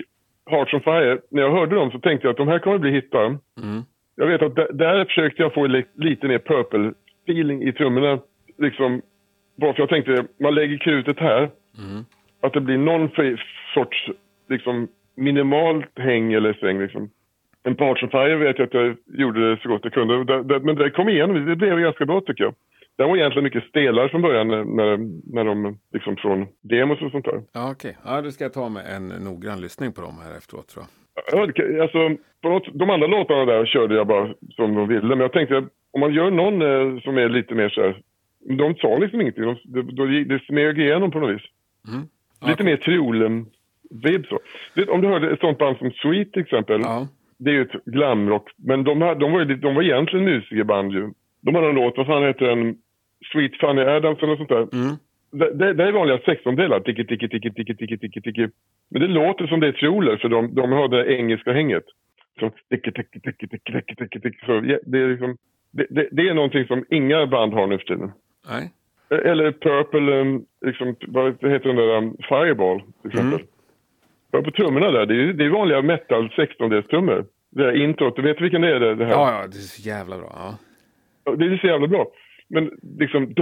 [0.45, 2.91] Hearts on Fire, när jag hörde dem så tänkte jag att de här kommer bli
[2.91, 3.25] hittar.
[3.25, 3.81] Mm.
[4.15, 8.19] Jag vet att där, där försökte jag få li, lite mer purple-feeling i trummorna.
[8.57, 9.01] Liksom,
[9.55, 12.05] bara för jag tänkte, man lägger krutet här, Mm.
[12.41, 13.09] att det blir någon
[13.73, 14.09] sorts
[14.49, 16.79] liksom, minimalt häng eller sväng.
[16.79, 17.09] Liksom.
[17.63, 20.23] En Fire vet jag att jag gjorde det så gott jag kunde.
[20.23, 22.53] Det, det, men det kom igenom, det blev ganska bra tycker jag.
[22.97, 24.63] Den var egentligen mycket stelare från början när,
[25.33, 27.41] när, de liksom från demos och sånt där.
[27.53, 27.97] Ja, okej.
[28.05, 30.89] Ja, då ska jag ta med en noggrann lyssning på dem här efteråt tror jag.
[31.31, 32.09] Ja, alltså,
[32.41, 35.07] på något, de andra låtarna där körde jag bara som de ville.
[35.07, 38.01] Men jag tänkte att om man gör någon eh, som är lite mer så här.
[38.45, 39.43] De sa liksom ingenting.
[39.43, 41.45] De, de, de, det smög igenom på något vis.
[41.93, 42.07] Mm.
[42.49, 44.39] Lite mer triol-vibb så.
[44.75, 46.81] Du vet, om du hörde ett sånt band som Sweet till exempel.
[46.83, 47.07] Ja.
[47.37, 48.49] Det är ju ett glamrock.
[48.57, 51.09] Men de, här- de, var, ju, de var egentligen musikerband ju.
[51.41, 52.75] De hade en låt, vad fan heter den?
[53.31, 54.79] Sweet Funny Adams eller något sånt där.
[54.81, 54.95] Mm.
[55.31, 56.79] Det, det, det är vanliga sextondelar.
[56.79, 58.47] Tiki, tiki, tiki, tiki, tiki, tiki, tiki.
[58.89, 61.83] Men det låter som det är trioler för de, de har det engelska hänget.
[62.39, 64.45] Som tiki, tiki, tiki, tiki, tiki, tiki, tiki.
[64.45, 65.37] Så, det, är liksom,
[65.71, 68.11] det, det, det är någonting som inga band har nu för tiden.
[68.49, 68.71] Nej.
[69.09, 73.39] Eller Purple, um, liksom, vad heter den där, um, Fireball till exempel.
[73.39, 73.47] Mm.
[74.31, 77.25] Bara på trummorna där, det är, det är vanliga metal 16-delstrummor.
[77.49, 79.11] Det där introt, du vet vilken det är det, det här?
[79.11, 80.31] Ja, ja, det är så jävla bra.
[80.35, 81.35] Ja.
[81.35, 82.07] Det är så jävla bra.
[82.47, 83.33] Men liksom...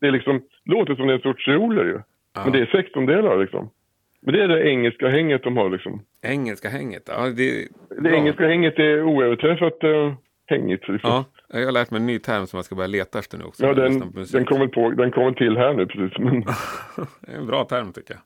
[0.00, 2.00] Det är liksom, låter som det är en sorts trioler ju.
[2.34, 2.40] Ja.
[2.44, 3.70] Men det är 16 delar liksom.
[4.20, 6.02] Men det är det engelska hänget de har liksom.
[6.22, 7.02] Engelska hänget.
[7.06, 8.12] Ja, det, Det bra.
[8.14, 10.14] engelska hänget är oöverträffat uh,
[10.46, 10.82] hängigt.
[11.02, 13.44] Ja, jag har lärt mig en ny term som jag ska börja leta efter nu
[13.44, 13.66] också.
[13.66, 16.18] Ja, den, den kom väl på, den kom till här nu precis.
[16.24, 16.40] Men,
[17.20, 18.20] Det är en bra term tycker jag.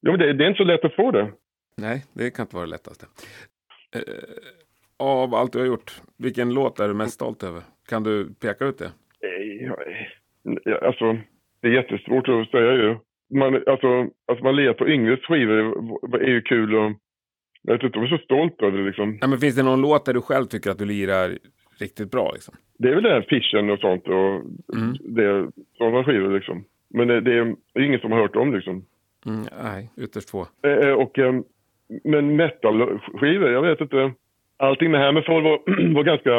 [0.00, 1.32] ja, men det, det är inte så lätt att få det.
[1.76, 3.06] Nej, det kan inte vara det lättaste.
[3.94, 4.02] Eh,
[4.96, 7.62] av allt du har gjort, vilken låt är du mest stolt över?
[7.88, 8.90] Kan du peka ut det?
[9.22, 9.70] Nej,
[10.64, 11.18] ja, Alltså,
[11.60, 12.96] det är jättesvårt att säga ju.
[13.34, 13.88] Man, alltså,
[14.26, 15.58] alltså man lirar på Yngves skivor
[16.22, 16.92] är, ju kul och
[17.62, 19.10] jag vet inte om jag är så stolt över det liksom.
[19.20, 21.38] Nej, men finns det någon låt där du själv tycker att du lirar
[21.82, 22.54] riktigt bra liksom.
[22.78, 24.40] Det är väl den här Fishen och sånt och
[24.76, 24.96] Mm.
[25.00, 26.64] det, sådana skivor liksom.
[26.90, 27.32] Men det, det
[27.74, 28.84] är ingen som har hört om liksom.
[29.26, 30.46] Mm, nej, ytterst få.
[30.66, 31.34] Eh, eh, och, eh,
[32.04, 34.12] men metal-skivor, jag vet inte.
[34.56, 35.58] Allting med Hammerfall var,
[35.94, 36.30] var ganska...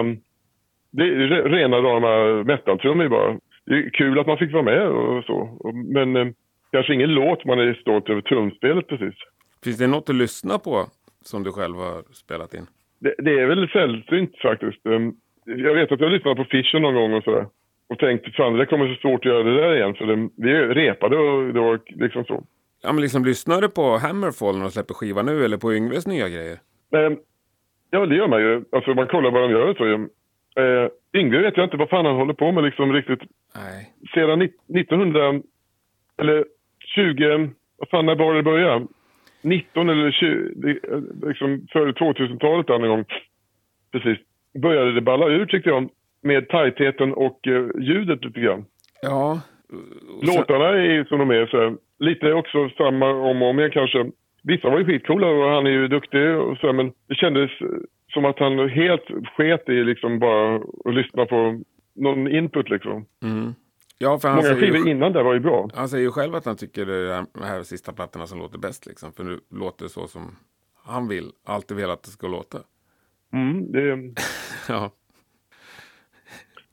[0.92, 3.40] Det är re- rena rama metal-trummor bara.
[3.66, 5.60] Det är kul att man fick vara med och så.
[5.94, 6.28] Men eh,
[6.72, 9.16] kanske ingen låt man är stolt över trumspelet precis.
[9.64, 10.86] Finns det något att lyssna på
[11.24, 12.66] som du själv har spelat in?
[13.00, 14.86] Det, det är väl sällsynt faktiskt.
[15.46, 17.46] Jag vet att jag lyssnade på Fisher någon gång och sådär.
[17.90, 19.96] Och tänkte, fan det kommer så svårt att göra det där igen.
[19.96, 22.44] För det, vi repade och det var liksom så.
[22.84, 26.08] Ja, men liksom lyssnar du på Hammerfall när de släpper skiva nu eller på Yngves
[26.08, 26.58] nya grejer?
[26.96, 27.12] Eh,
[27.90, 28.64] ja, det gör man ju.
[28.72, 29.86] Alltså man kollar vad de gör och så.
[30.62, 30.90] Eh,
[31.22, 33.20] Yngve vet jag inte vad fan han håller på med liksom riktigt.
[33.56, 33.94] Nej.
[34.14, 35.42] Sedan ni- 1900,
[36.18, 36.46] eller
[36.96, 38.88] 20, vad fan när var det började?
[39.42, 43.06] 19 eller 20, det- eh, liksom före 2000-talet där någon gång.
[43.92, 44.18] Precis.
[44.62, 45.90] Började det balla ur tyckte jag.
[46.22, 48.66] Med tajtheten och eh, ljudet lite grann.
[49.02, 49.42] Ja.
[49.70, 51.46] sen- Låtarna är som de är.
[51.46, 54.12] Så lite också samma om och om igen kanske.
[54.44, 57.68] Vissa var ju skitcoola och han är ju duktig och så men det kändes eh,
[58.14, 59.06] som att han helt
[59.38, 61.62] sket i liksom bara att lyssna på
[61.96, 63.06] någon input liksom.
[63.24, 63.54] Mm.
[63.98, 65.70] Ja, för han Många säger, skivor ju, innan där var ju bra.
[65.74, 68.58] han säger ju själv att han tycker det är de här sista plattorna som låter
[68.60, 68.86] bäst.
[68.86, 70.36] Liksom, för nu låter det så som
[70.86, 71.26] han vill.
[71.46, 72.58] Alltid velat att det ska låta.
[73.34, 74.14] Mm, det,
[74.70, 74.92] Ja.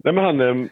[0.05, 0.67] nej men han, eh,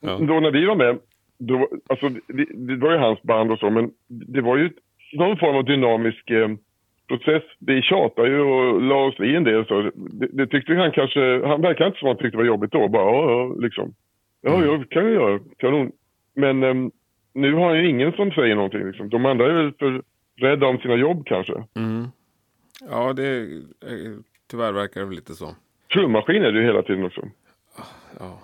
[0.00, 0.18] Ja.
[0.18, 0.98] då när vi var med,
[1.38, 4.70] då, alltså det, det var ju hans band och så, men det var ju
[5.12, 6.48] någon form av dynamisk eh,
[7.08, 7.42] process.
[7.58, 9.90] Vi tjatade ju och la oss i en del så.
[9.94, 12.88] Det, det tyckte han kanske, han verkar inte som han tyckte det var jobbigt då.
[12.88, 13.94] Bara ja, ja liksom.
[14.40, 14.66] Ja, Mm.
[14.66, 15.40] ja, kan jag göra.
[15.58, 15.92] Kanon.
[16.34, 16.74] Men eh,
[17.34, 19.08] nu har han ju ingen som säger någonting liksom.
[19.08, 20.02] De andra är väl för
[20.40, 21.52] rädda om sina jobb kanske.
[21.76, 22.04] Mm.
[22.90, 23.46] Ja, det
[24.50, 25.54] tyvärr verkar det väl lite så.
[25.92, 27.20] Trummaskin är det ju hela tiden också.
[28.18, 28.38] Ja,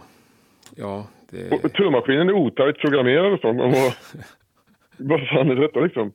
[0.77, 1.53] ja det...
[1.53, 3.61] Och trummaskinen är otajt programmerad och sånt.
[4.97, 6.13] Vad fan är detta liksom?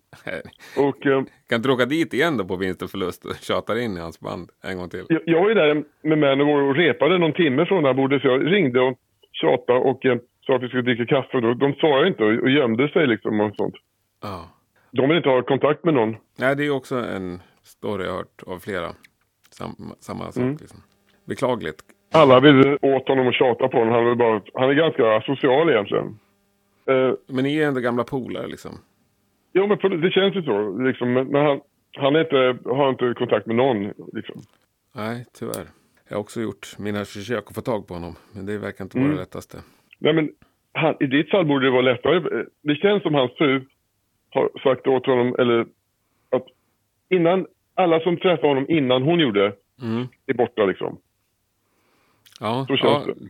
[0.78, 3.98] Och eh, Kan du åka dit igen då på vinst och förlust och tjatar in
[3.98, 5.06] i hans band en gång till?
[5.10, 8.28] jag, jag var ju där med Manowar och repade någon timme från där bordet så
[8.28, 8.98] jag ringde och
[9.32, 11.40] tjatade och eh, sa att vi skulle dricka kaffe.
[11.40, 11.54] Då.
[11.54, 13.76] De svarade inte och, och gömde sig liksom och sånt.
[14.22, 14.50] Ja.
[14.92, 16.16] De vill inte ha kontakt med någon.
[16.38, 18.90] Nej, det är också en story jag hört av flera.
[19.58, 20.58] Sam, samma sak Mm.
[20.62, 20.80] liksom.
[21.26, 21.82] Beklagligt.
[22.14, 23.94] Alla vill åt honom och tjata på honom.
[23.94, 26.20] Han är, bara, han är ganska social egentligen.
[26.86, 28.72] Eh, Men ni är ändå gamla polare liksom.
[29.54, 30.78] jo, men det känns ju så.
[30.80, 31.62] Liksom, men men han,
[31.98, 33.84] han inte, har inte kontakt med någon.
[34.14, 34.42] Liksom.
[34.96, 35.68] Nej, tyvärr.
[36.10, 38.16] Jag har också gjort mina försök att få tag på honom.
[38.36, 39.16] Men det verkar inte vara Mm.
[39.18, 39.58] det lättaste.
[40.00, 40.30] Nej, men
[40.74, 42.44] han, I ditt fall borde det vara lättare.
[42.62, 43.66] Det känns som hans fru
[44.30, 45.62] har sagt åt honom, eller
[46.30, 46.46] att
[47.10, 47.46] innan,
[47.78, 50.08] alla som träffade honom innan hon gjorde Mm.
[50.26, 50.98] är borta liksom.
[52.40, 53.30] Ja, Så känns ja, det.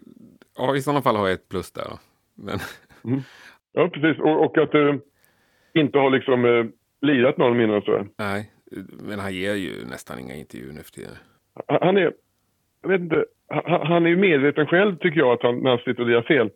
[0.57, 1.87] ja, i sådana fall har jag ett plus där.
[2.35, 2.59] Men
[3.73, 4.21] Ja, precis.
[4.21, 5.01] Och, och att du
[5.73, 6.65] inte har liksom eh,
[7.01, 7.81] lirat med honom innan.
[7.81, 7.91] Så.
[7.97, 8.07] här.
[8.17, 8.51] nej,
[9.07, 11.15] men han ger ju nästan inga intervjuer nu för tiden.
[11.67, 12.13] Han- är,
[12.81, 15.79] jag vet inte, han, han är ju medveten själv tycker jag att han, när han
[15.79, 16.49] sitter och lirar fel.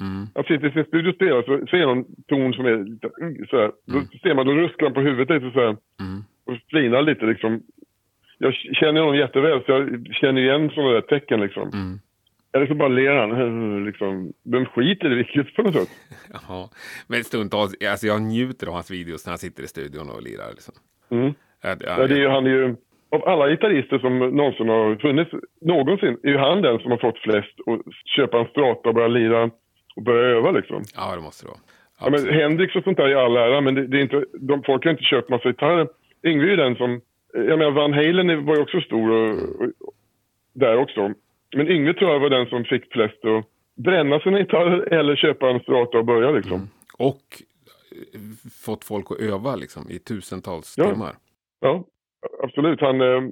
[0.00, 0.26] Mm.
[0.34, 3.46] Han sitter i sin studio och spelar så ser någon ton som är lite mm,
[3.46, 3.72] så här.
[3.86, 5.76] Då ser man, då ruskar han på huvudet lite så här.
[6.00, 6.24] Mm.
[6.70, 7.62] Flinar lite liksom.
[8.38, 11.70] Jag känner honom jätteväl så jag känner igen sådana där tecken liksom.
[11.72, 11.98] Mm.
[12.52, 14.32] Eller så bara ler han liksom.
[14.44, 15.88] Vem skiter i vilket på något sätt.
[16.32, 16.68] Jaha.
[17.06, 20.50] Men stundtals, alltså jag njuter av hans videos när han sitter i studion och lirar.
[20.50, 20.74] Liksom.
[21.10, 21.34] Mm.
[21.62, 22.76] Ja, Ja, det är ju, han är ju,
[23.10, 25.30] av alla gitarrister som någonsin har funnits,
[25.60, 27.80] någonsin, är ju han den som har fått flest att
[28.16, 29.50] köpa en strata och börja lira
[29.96, 30.82] och börja öva liksom.
[30.96, 31.60] ja, det måste det vara.
[32.00, 34.62] Ja, men Hendrix och sånt där i all ära, men det, det är inte, de,
[34.62, 35.88] folk har inte köpt massa gitarrer.
[36.24, 37.00] Yngve är den som,
[37.32, 39.92] jag menar Van Halen var ju också stor och, och,
[40.52, 41.12] där också.
[41.56, 43.44] Men Yngve tror jag var den som fick flest att
[43.76, 46.68] bränna sina gitarrer eller köpa en strata och börja liksom.
[46.98, 47.42] Och
[47.92, 48.20] eh,
[48.64, 50.90] fått folk att öva liksom, i tusentals Ja.
[50.90, 51.12] timmar.
[51.60, 51.84] Ja,
[52.42, 52.80] absolut.
[52.80, 53.22] Han, eh,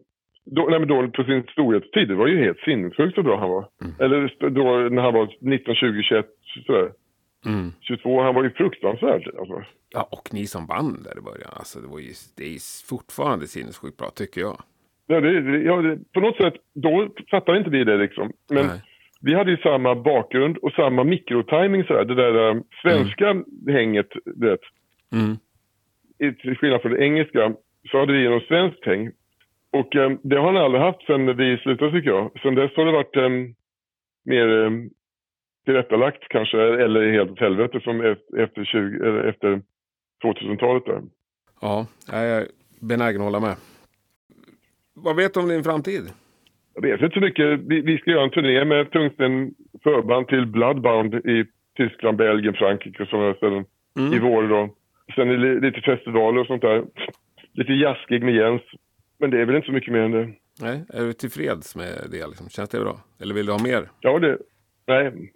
[0.45, 3.51] då, nej, men då på sin storhetstid, det var ju helt sinnessjukt så bra han
[3.51, 3.69] var.
[3.83, 3.95] Mm.
[4.01, 6.27] Eller då när han var 19, 20, 21,
[6.67, 6.93] sådär.
[7.47, 7.73] Mm.
[7.81, 9.31] 22, han var ju fruktansvärd.
[9.39, 9.63] Alltså.
[9.91, 11.51] Ja, och ni som band där i början.
[11.53, 14.57] Alltså, det, var ju, det är fortfarande sinnessjukt bra, tycker jag.
[15.07, 18.33] Ja, det, det- ja, det, på något sätt, då fattade inte vi det liksom.
[18.51, 18.83] Men Nej.
[19.21, 22.05] vi hade ju samma bakgrund och samma mikrotiming sådär.
[22.05, 24.61] Det där eh, svenska hänget, du vet.
[25.13, 25.37] Mm.
[26.19, 27.55] i- till skillnad från det engelska,
[27.91, 29.11] så hade vi något svenskt häng.
[29.73, 32.31] Och eh, det har han aldrig haft sen vi slutade tycker jag.
[32.43, 33.29] Sen dess har det varit eh,
[34.25, 34.71] mer eh,
[35.65, 39.63] tillrättalagt kanske, eller helt åt helvete som efter, efter, 20, eller efter
[40.25, 41.03] 2000-talet där.
[41.61, 42.47] Ja, jag är
[42.81, 43.57] benägen att hålla med.
[44.95, 46.03] Vad vet du om din framtid?
[46.75, 47.61] Jag vet inte så mycket.
[47.61, 51.45] Vi, vi ska göra en turné med Tungsten förband till Bloodbound i
[51.77, 53.65] Tyskland, Belgien, Frankrike och sådana ställen
[53.99, 54.13] Mm.
[54.13, 54.75] i vår då.
[55.15, 56.85] Sen är det lite festivaler och sånt där.
[57.53, 58.63] Lite jazzgig med Jens.
[59.19, 60.29] Men det är väl inte så mycket mer än det.
[60.61, 62.27] Nej, är du tillfreds med det?
[62.27, 62.49] Liksom?
[62.49, 63.01] Känns det bra?
[63.21, 63.89] Eller vill du ha mer?
[64.01, 64.39] Ja, det...
[64.87, 65.33] Nej.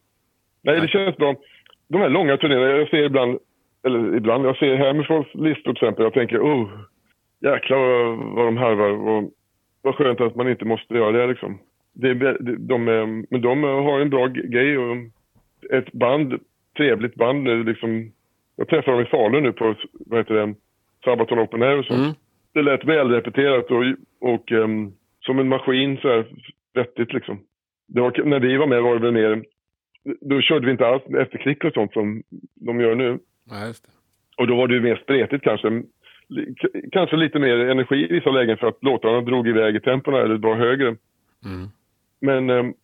[0.69, 1.35] Nej, det känns bra.
[1.89, 3.39] De här långa turnéerna, jag ser ibland,
[3.85, 6.05] eller ibland, jag ser Hammerfalls listor till exempel.
[6.05, 6.69] Jag tänker, oh,
[7.41, 8.91] jäklar vad, vad de harvar.
[8.91, 9.31] Vad,
[9.83, 11.59] vad skönt att man inte måste göra det liksom.
[11.93, 12.85] Det, de, de,
[13.31, 14.97] men de har en bra grej och
[15.71, 16.41] ett band,
[16.77, 18.13] trevligt band nu liksom.
[18.57, 20.55] Jag träffade dem i Falun nu på, vad heter det,
[21.05, 21.95] Sabaton Open Air och så.
[21.95, 22.11] Mm.
[22.55, 23.83] Det lät välrepeterat och,
[24.21, 26.27] och ehm, som en maskin så här
[26.75, 27.39] vettigt liksom.
[27.87, 29.43] Det var, när vi var med var det väl mer,
[30.21, 32.23] då körde vi inte alls efterklick och sånt som
[32.55, 33.19] de gör nu.
[33.51, 33.73] Ja.
[34.37, 35.83] Och då var det ju mer spretigt kanske.
[36.63, 40.19] K- Kanske lite mer energi i vissa lägen för att låtarna drog iväg i tempona
[40.19, 40.87] eller var högre.
[41.45, 41.69] Mm.
[42.21, 42.75] Men ehm,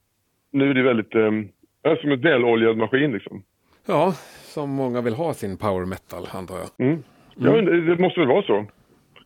[0.53, 1.49] nu är det väldigt, um,
[2.01, 3.43] som en väloljad maskin liksom.
[3.87, 4.13] Ja,
[4.43, 6.87] som många vill ha sin power metal, antar jag.
[6.87, 7.03] Mm.
[7.37, 8.67] Ja, men det, måste väl vara så.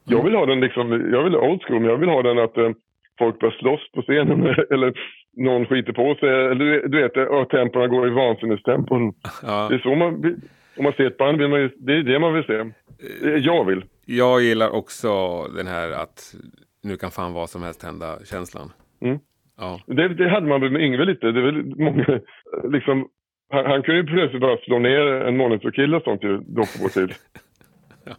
[0.04, 2.56] Jag vill ha den liksom, jag vill old school, men jag vill ha den att
[2.56, 2.70] eh,
[3.18, 4.92] folk börjar slåss på scenen eller
[5.38, 6.28] någon skiter på sig.
[6.28, 9.12] Eller du, vet, ja, tempona går i vansinnestempon.
[9.42, 9.66] Ja.
[9.70, 10.40] Det är så man
[10.78, 12.54] om man ser ett band, vill man ju, det är det man vill se.
[12.54, 13.84] Är Jag vill.
[14.06, 16.34] Jag gillar också den här att
[16.82, 18.72] nu kan fan vad som helst hända känslan.
[19.00, 19.18] Mm.
[19.56, 21.32] Ja, Det, det hade man väl med Yngve lite.
[21.32, 22.20] Det är väl många,
[22.64, 23.08] liksom,
[23.50, 26.78] han, han kunde ju plötsligt bara slå ner en monitorkille och sånt ju, då på
[26.82, 27.14] vår tid.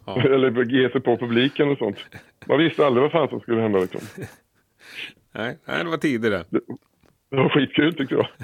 [0.05, 0.21] ja.
[0.25, 1.97] Eller ge sig på publiken och sånt.
[2.47, 4.01] Man visste aldrig vad fan som skulle hända liksom.
[5.35, 6.43] Nej, nej, det var tidigare.
[6.49, 6.59] Det
[7.37, 8.27] var skitkul tyckte jag.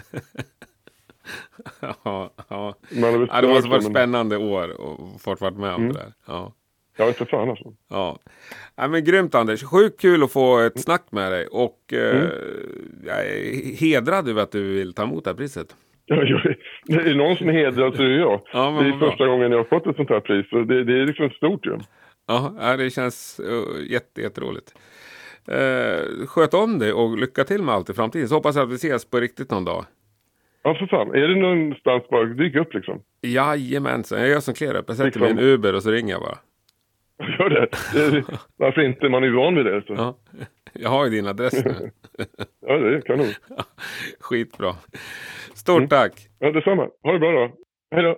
[1.82, 2.76] Ja, ja.
[2.92, 5.94] Man ja, det måste varit men- spännande år och fått varit med om Mm.
[5.94, 6.14] det där.
[6.28, 6.54] Ja.
[6.98, 7.74] Vet inte fan alltså.
[7.90, 8.20] Ja.
[8.76, 9.64] ja, men grymt Anders.
[9.64, 11.48] Sjukt kul att få ett snack med dig.
[11.48, 12.30] Och eh, Mm.
[13.06, 15.76] jag är hedrad över att du vill ta emot det här priset.
[16.06, 16.46] Ja, jag,
[17.00, 18.42] är det någon som är hedrad så är det jag.
[18.54, 19.10] Ja, det är bra.
[19.10, 20.50] första gången jag har fått ett sånt här pris.
[20.50, 21.78] Så det, det är liksom stort ju.
[22.28, 24.22] Ja, ja, det känns uh, jätte,
[25.52, 28.28] Uh, sköt om dig och lycka till med allt i framtiden.
[28.28, 29.86] Så hoppas jag att vi ses på riktigt någon dag.
[30.64, 31.16] Ja, för fan.
[31.16, 33.02] Är det någonstans bara dyk upp liksom?
[33.22, 34.86] Jajamensan, jag gör som Klerup.
[34.88, 36.38] Jag sätter Liksom- mig i en Uber och så ringer jag bara.
[37.40, 37.68] Gör det.
[38.58, 39.10] varför inte?
[39.10, 39.82] Man är ju van vid det.
[39.88, 39.94] Så.
[39.94, 40.18] Ja.
[40.74, 41.92] Jag har ju din adress nu.
[42.68, 43.28] Ja, det kan nog.
[44.20, 44.74] Skitbra.
[45.54, 45.90] Stort Mm.
[45.90, 46.28] tack.
[46.40, 46.88] Ja, detsamma.
[47.04, 47.52] Ha det bra då.
[47.96, 48.18] Hej då.